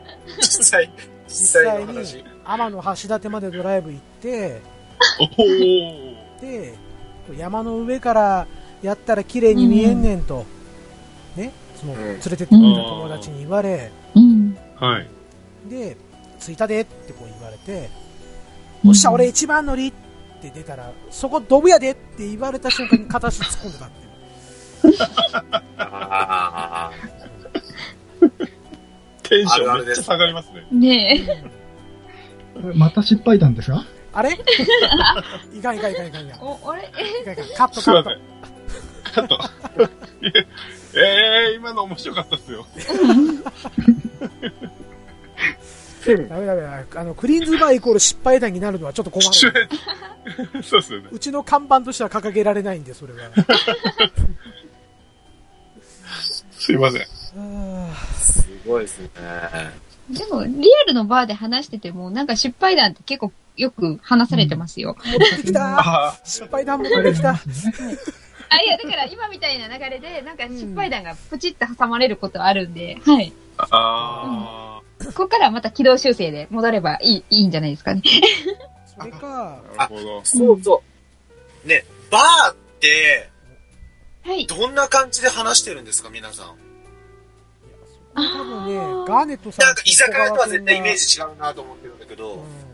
[0.59, 0.91] 実際、
[1.27, 2.23] 実際の実話際。
[2.23, 4.61] に天の橋立までドライブ行って、
[5.19, 6.41] おお。
[6.41, 6.75] で、
[7.37, 8.47] 山の上から
[8.83, 10.45] やったら綺麗に見えんねんと、ね、
[11.75, 14.57] その、ん連れてってくれた友達に言われ、うん。
[14.75, 15.07] はい。
[15.69, 15.97] で、
[16.39, 17.89] 着いたでってこう言われて、
[18.85, 19.93] おっしゃ、俺一番乗りっ
[20.41, 24.95] て出たら、そこドブやでって言われた瞬間に片足突っ込んでたっていう。
[25.77, 26.91] あ
[29.23, 30.67] テンションめっちゃ下がりますね。
[30.71, 31.43] ね
[32.75, 33.83] また失敗談ですか？
[34.13, 34.31] あれ？
[35.53, 36.39] いかんいかんいかんいかんいかん。
[36.39, 36.39] え。
[36.41, 36.83] お、あれ？
[36.83, 37.47] いかんいかん。
[37.57, 38.11] カットカットすいませ。
[38.11, 38.19] ん。
[39.13, 39.39] カット。
[40.21, 40.47] え
[40.97, 42.67] えー、今の面白かったっすよ。
[46.05, 46.85] ダメダメダメ。
[46.95, 49.31] あの、クリーンズバーイコール失敗談になるのはちょっと困る。
[50.61, 51.09] そうっすよね。
[51.11, 53.31] うちの看板としては掲げられないんで、それは。
[56.51, 57.01] すいません。
[57.01, 59.09] あすごいですね。
[60.11, 64.95] でも、リアルのバーで話してても、なんか失敗談って結構よく話されてますよ。
[64.99, 67.39] ー戻ってきたあ失敗談戻ってきた
[68.49, 73.33] あ、いや、だから今みたいな流れで、なんか失敗談がプチって挟まれることあるんで、はい。
[73.57, 73.67] あ。
[73.71, 78.01] あここからまた軌道修正で戻ればいい、いいんじゃないですかね。
[78.97, 79.83] それか、あ。
[79.83, 80.21] なるほど。
[80.23, 80.83] そうそ
[81.65, 81.67] う。
[81.67, 83.29] ね、バーって、
[84.23, 84.47] はい。
[84.47, 86.55] どんな感じで話してるんですか、皆さん。
[88.15, 88.75] 多分ね
[89.05, 92.35] ガーネットさんなんか居酒屋とは絶対イメージ違うなと思ってるんだけど。
[92.35, 92.64] うん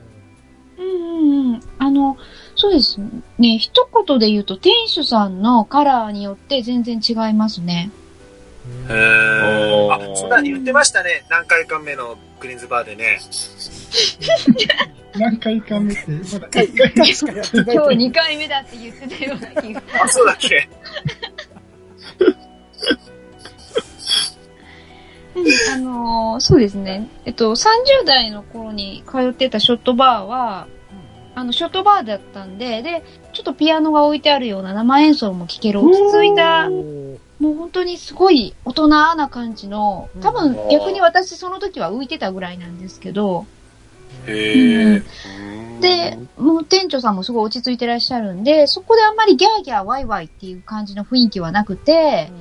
[0.81, 1.61] うんうん。
[1.77, 2.17] あの、
[2.55, 2.99] そうです
[3.37, 3.57] ね。
[3.57, 7.91] 一言で言うと、店主さんのカラーによって全然違いますね。
[8.89, 9.97] へおー。
[10.07, 11.25] ーあ、そんなに言ってましたね。
[11.29, 13.19] 何回か目のクリーンズバーでね。
[15.15, 17.83] 何回か目って、 まだ一回、しかやってないけど。
[17.83, 19.81] 今日2回目だって言ってたような気が。
[20.03, 20.69] あ、そうだっけ？
[25.77, 27.07] のーそうですね。
[27.25, 30.67] えっと、30代の頃に通ってたショットバーは、
[31.33, 43.45] あの、ショットバーだったんで、で、ちょっとピアノが置いてあるような生演奏も聴ける落ち着いた、もう本当にすごい大人な感じの、多分うん逆に私その時は浮いてたぐらいなんですけど、
[44.27, 45.03] へえ。
[45.79, 52.31] で、もう店長さんもすごい落ち着いてらっしゃるんで、そこであんまりギャーギャーワイワイっていう感じの雰囲気はなくて、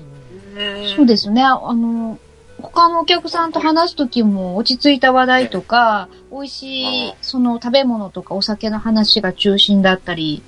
[0.97, 2.19] そうですね、あの、
[2.61, 10.43] 他のお客さんと話すときも落ち着いた話題とか、美味しい、その食べ物とかお酒の話が中心だったり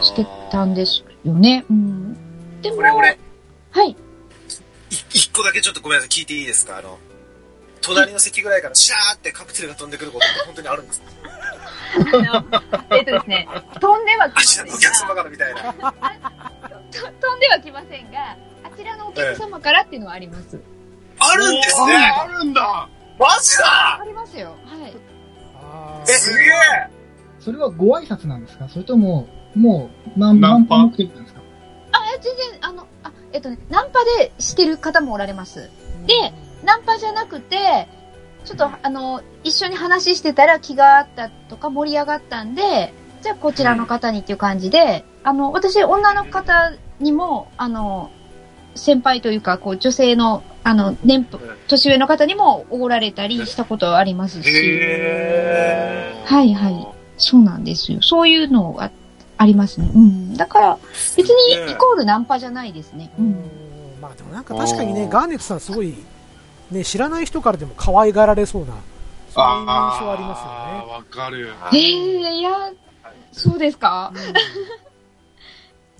[0.00, 1.64] してたんですよね。
[1.70, 2.60] うん。
[2.62, 3.18] でも、これ俺、
[3.70, 3.90] はい。
[3.90, 3.96] い
[5.10, 6.78] 一個だけちょっとごめんなさい、聞いていいですか？
[6.78, 6.98] あの、
[7.80, 11.06] 隣の席ぐらいからシャーってカクテルが飛んでくることって本当にあるんですか
[12.90, 13.48] えっとですね、
[13.80, 15.72] 飛んではきませんがらのお客様からみたいな。
[16.90, 20.60] と飛んではきませんが、あちらのお客様からっていうのはあります。
[21.20, 21.94] あるんですね。
[21.96, 22.88] あるんだ。
[23.18, 24.00] マジだ。
[24.00, 24.54] ありますよ。
[24.64, 24.92] はい。
[25.54, 26.50] あえ、すげえ。
[27.38, 28.68] それはご挨拶なんですか？
[28.68, 30.78] それとも、もう、ナンナンパ？
[30.78, 31.40] ナンパ目的なんですか？
[31.92, 35.70] あ、全然、あの、あ、えっとね、ナンパでしてる方もおられます。
[36.06, 36.32] で、
[36.64, 37.88] ナンパじゃなくて、
[38.44, 48.10] ちょっと、あの、一緒に話してたら気があったとか盛り上がったんで、じゃあこちらの方にっていう感じで、あの、私、女の方にも、あの、
[48.74, 51.38] 先輩というか、こう、女性の、あの、年俸、
[51.68, 54.48] 年上の方にもおごられたりしたことはありますし。
[54.50, 56.86] へはいはい。
[57.16, 58.00] そうなんですよ。
[58.02, 58.90] そういうのが
[59.38, 59.90] ありますね。
[59.94, 60.34] うん。
[60.36, 60.78] だから、
[61.16, 63.10] 別にイコールナンパじゃないですね。
[63.18, 63.22] う。
[63.22, 63.34] うんん
[64.00, 65.94] まあでもなんか確かにね、ガーネットさんすごい、
[66.70, 68.68] ね、知らない人からでも可愛がられそうな、
[69.34, 69.66] そういう印
[70.00, 71.48] 象ありますあーわかる。
[71.72, 72.50] ええいや、
[73.32, 74.12] そうですか？
[74.14, 74.40] よね。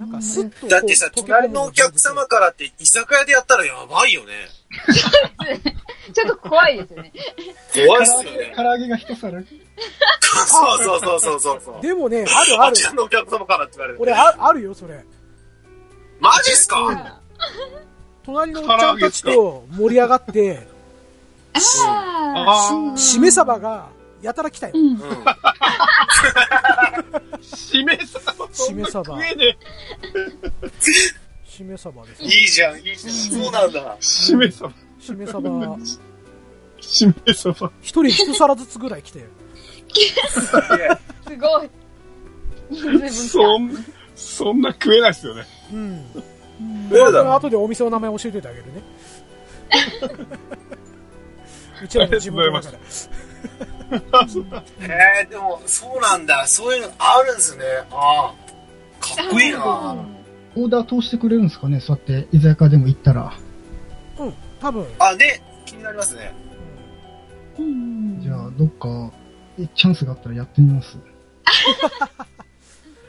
[0.01, 4.33] なんかスッとだってさ、隣のお客様からって居酒屋でやったらやばいよね。
[6.15, 7.13] ちょっと怖いですよね。
[7.87, 8.55] 怖いっすよね。
[8.57, 9.43] 唐揚げが一皿。
[10.47, 11.83] そうそうそうそうそうそう。
[11.83, 12.85] でもね、あるあるあち。
[12.85, 14.01] らのお客様からって言われて。
[14.01, 15.05] 俺ああるよ、それ。
[16.19, 17.21] マジっすか？
[18.25, 20.67] 隣のおっちゃんたちと盛り上がって、
[21.87, 23.89] ああしめ鯖が
[24.23, 24.79] やたら来たよう。
[24.79, 24.99] ん。
[27.41, 27.59] うん。
[27.59, 28.49] しめさば。
[28.53, 29.57] しめ鯖食えね
[31.45, 32.23] しめ鯖です。
[32.23, 33.15] いいじゃん、いいじゃん。
[33.43, 33.97] そうなんだ。
[33.99, 34.03] え。
[34.03, 34.73] しめさば。
[35.01, 35.79] しめ鯖、
[36.81, 37.73] しめさば。
[37.83, 39.27] 一人一皿ずつぐらい来て。
[40.39, 40.53] す
[41.37, 41.71] ごい。
[43.11, 43.75] そん、
[44.15, 45.45] そんな食えないっすよね。
[45.73, 46.05] うん。
[46.91, 47.35] そうだろ。
[47.35, 48.83] 後でお店の名前教えておいてあげるね。
[51.83, 52.79] うちらの地元だから。
[54.81, 56.47] へ え、でも、そうなんだ。
[56.47, 57.65] そういうのあるんですね。
[57.91, 59.05] ああ。
[59.05, 59.59] かっこいいた。
[59.59, 59.97] な。
[60.57, 61.81] オーダー通してくれるんですかね？
[61.81, 63.33] そうやって居酒屋でも行ったら。
[64.19, 64.87] うん、多分。
[64.99, 66.33] あ、ね、気になりますね。
[67.59, 69.13] うんじゃあ、どっか、
[69.59, 70.97] えチャンスがあったらやってみます？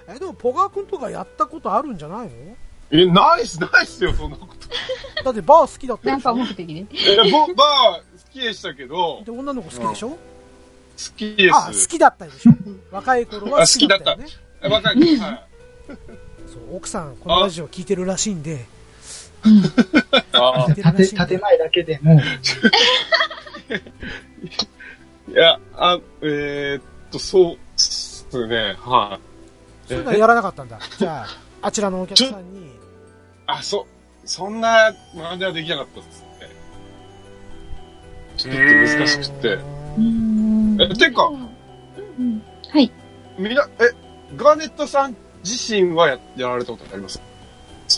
[0.08, 2.32] え、でも、ポガー君とかやったことあるんじゃないの？
[2.92, 5.24] え、ないっす、ないっすよ、そんなこと。
[5.24, 6.86] だってバー好きだったナンパでしょ目的で。
[7.26, 7.56] え、ぼ、バー
[8.11, 10.10] 好きでしたけど、で、女の子好きでしょ？
[10.10, 10.18] 好
[11.18, 11.88] きであ、好す。
[11.88, 12.52] きだったでしょ？
[12.96, 14.26] 若い頃は好きだったよね。
[14.62, 15.02] えわかる。
[15.20, 15.48] はい。
[16.52, 18.66] そう、奥さん、このラジオ聞いてるらしいんで、
[20.34, 20.76] あ 聞い
[21.10, 21.28] て。
[21.28, 22.20] 建前だけでも、
[25.30, 29.20] いや、あ、えー、っと、そうっすね、は
[29.88, 29.88] い。
[29.90, 30.80] そういうのはやらなかったんだ。
[30.98, 31.28] じゃあ、
[31.68, 32.72] あちらのお客さんに、
[33.48, 33.88] あ、そ、
[34.26, 36.31] そんなまではできなかったっすね。
[38.44, 39.58] ちょっと難しくて。
[39.98, 42.92] うんえてかうんはい。
[43.38, 43.92] みな、え、
[44.38, 47.22] ガーネットさん自身はややられたことあります？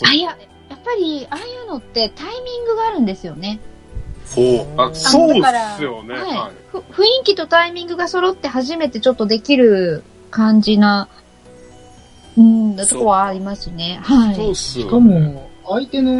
[0.04, 0.36] あ、いや、
[0.68, 3.60] やっぱり、ああいうのってタイミングがあるんですよね。
[4.34, 4.80] ほう。
[4.80, 6.14] あ、そうっだからすよね。
[6.14, 6.52] はいはい。
[6.72, 11.08] ふ雰囲気とタイミングが揃って初めてちょっとできる感じな、
[12.36, 14.00] うん、とこはありますね。
[14.02, 14.34] はい。
[14.34, 16.18] そうっすよしかも、相手の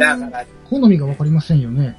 [0.69, 1.97] 好みがわかりませんよね。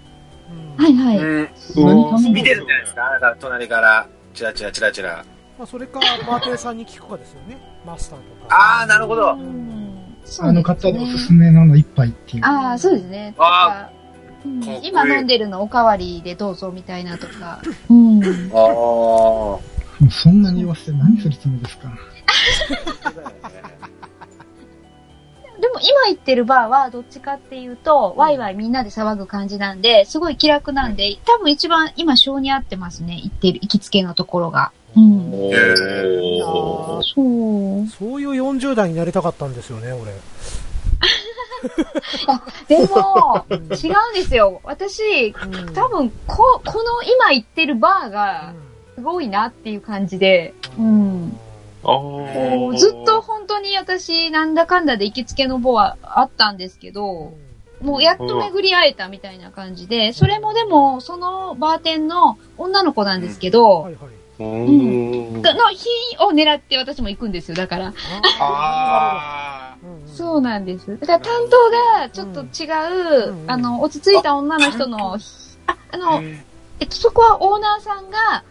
[0.79, 1.19] うんはいはい。
[1.19, 1.49] うん。
[1.57, 3.01] そう何見てるんじゃないですか？
[3.15, 5.25] だから隣から、チラチラチラチラ。
[5.59, 7.57] まあ、それか、バーテンさんに聞くかですよね。
[7.87, 8.55] マスターとか。
[8.55, 9.33] ああ、なるほど。
[9.35, 9.77] うん
[10.41, 12.45] あの方でおすすめなの一杯っていう。
[12.45, 13.33] ああ、そうですね。
[13.37, 13.91] とあか
[14.45, 17.61] うん今飲んでるのおかわりでどうぞみたいなとか。
[17.89, 18.21] うん。
[18.53, 18.61] ああ。
[18.65, 19.61] も
[20.05, 21.89] うそんなに言わせて何するつもりですか？
[25.61, 33.21] でも今行ってるバーはどっちかっていうと、ワイワイみんなで騒ぐ感じなんで、すごい気楽なんで、多分一番今性に合ってますね。
[33.23, 34.73] 行ってる、行きつけのところが。
[34.97, 35.33] うん。
[35.33, 37.03] おへー。
[37.03, 37.89] そう。
[37.89, 40.13] そういう40代になりたかったんですよね、俺。
[42.69, 43.75] でも、違うん
[44.15, 44.61] ですよ。
[44.65, 48.53] 私、うん多分、こ、この今言ってるバーが、
[48.95, 51.39] すごいなっていう感じで、うん。
[51.89, 57.33] あこうずっと本当に私、なんだかんだで行きつけのボはあったんですけど、
[57.81, 64.11] もうやっと巡り会えたみたいな感じで、それもでも、そのバーテンの女の子なんですけど、はいはい。
[64.39, 65.43] うーん。
[65.43, 65.87] がの日
[66.21, 67.95] を狙って私も行くんですよ、だから。
[70.07, 70.99] そうなんです。
[70.99, 72.67] だから担当がちょっと違
[73.29, 75.19] う、うんあの、落ち着いた女の人の、あ、
[75.67, 75.97] ああ。
[75.97, 76.23] の、
[76.81, 78.45] えっと、そこはオーナーさんが、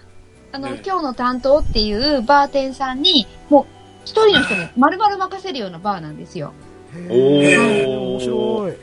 [0.56, 3.66] あの、うん今日の担当っていうバーテンさんに、もう、
[4.06, 6.54] 一人の人に 丸々任せるようなバーなんですよ。
[6.96, 8.74] へおーー面白い。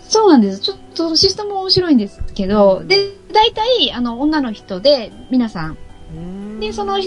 [0.00, 0.58] そうなんです。
[0.60, 2.96] ちょっとシステム面白いんですけど、で、
[3.32, 5.76] 大体、あの、女の人で、皆さん。
[6.14, 7.00] うんで、その、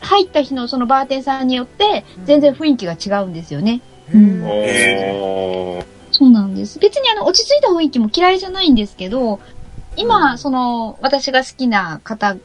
[0.00, 3.80] 入った日のそのバーテンさんによって、全然雰囲気が違うんですよね。
[4.12, 5.84] へーおー。
[6.12, 6.78] そうなんです。
[6.78, 9.40] 別にあの、落ち着いた雰囲気も嫌いじゃないんですけど、
[9.96, 12.36] 今、その、私が好きな方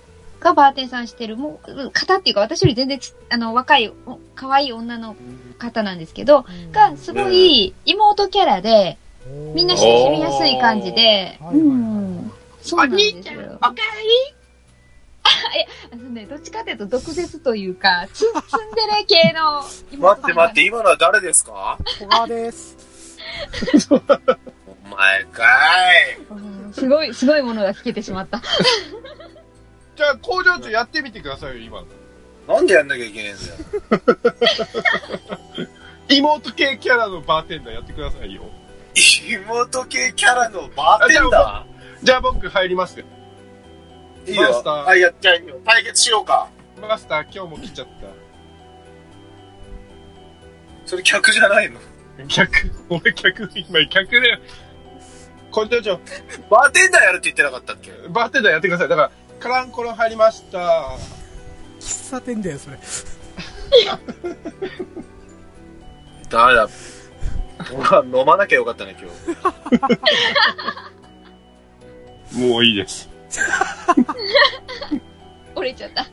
[0.45, 5.15] がバーテンさんしてる、もう、方っていうか私より全然ち、あの、若い、お可愛い女の
[5.57, 8.97] 方なんですけど、が、すごい妹キャラで、
[9.55, 12.31] みんな親しみやすい感じで、うん。
[12.61, 13.57] そうなんですよ。
[13.57, 13.73] おか
[15.91, 18.41] あのね、どっちかというと毒舌というか、ツンツン
[18.75, 21.77] デレ系の妹待って待って、今のは誰ですか？
[21.99, 23.17] 小川です。
[23.89, 23.95] お
[24.95, 25.43] 前か
[26.11, 26.17] い。
[26.29, 26.33] う
[26.69, 28.41] んすごい、すごいものが聞けてしまった。
[29.95, 31.87] じゃあ、工場長やってみてくださいよ、今の。
[32.55, 35.67] なんでやんなきゃいけねえんだよ。
[36.09, 38.43] 妹系キャラのバーテンダーやってくださいよ。
[38.95, 41.65] 妹系キャラのバーテンダ
[42.03, 43.05] じゃあ僕入りますよ。
[44.25, 44.69] ーいいよマスタ。
[44.69, 45.59] ーあ、いや、じゃあいいよ。
[45.65, 46.47] 対決しようか。
[46.79, 47.87] マスター今日も来ちゃっ
[50.85, 51.79] それ客じゃないの？
[52.17, 52.27] た。
[52.27, 54.39] 客、俺客、今客だよ。
[55.51, 55.99] 工場長、
[56.49, 57.91] バーテンダーやるって言ってなかったっけ？
[58.09, 58.87] バーテンダーやってください。
[58.89, 60.97] だから、カランコロン入りました。
[61.79, 62.77] 喫茶店だよ、それ。
[66.29, 66.67] ダメだ。
[67.73, 69.09] 俺は飲まなきゃよかったね、今
[72.31, 72.35] 日。
[72.49, 73.09] もういいです。
[75.55, 76.07] 折れちゃった。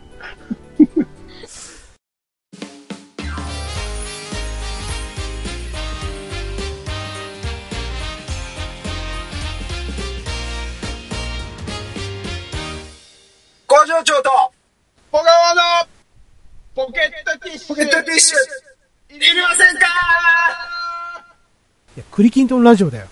[13.73, 14.31] 工場長と
[15.11, 15.63] 小川の
[16.75, 17.69] ポケットティッシュ。
[17.69, 19.17] ポケットティッシュ。
[19.17, 19.87] いりませんか？
[21.97, 23.07] いや、クリキントンラジオだよ。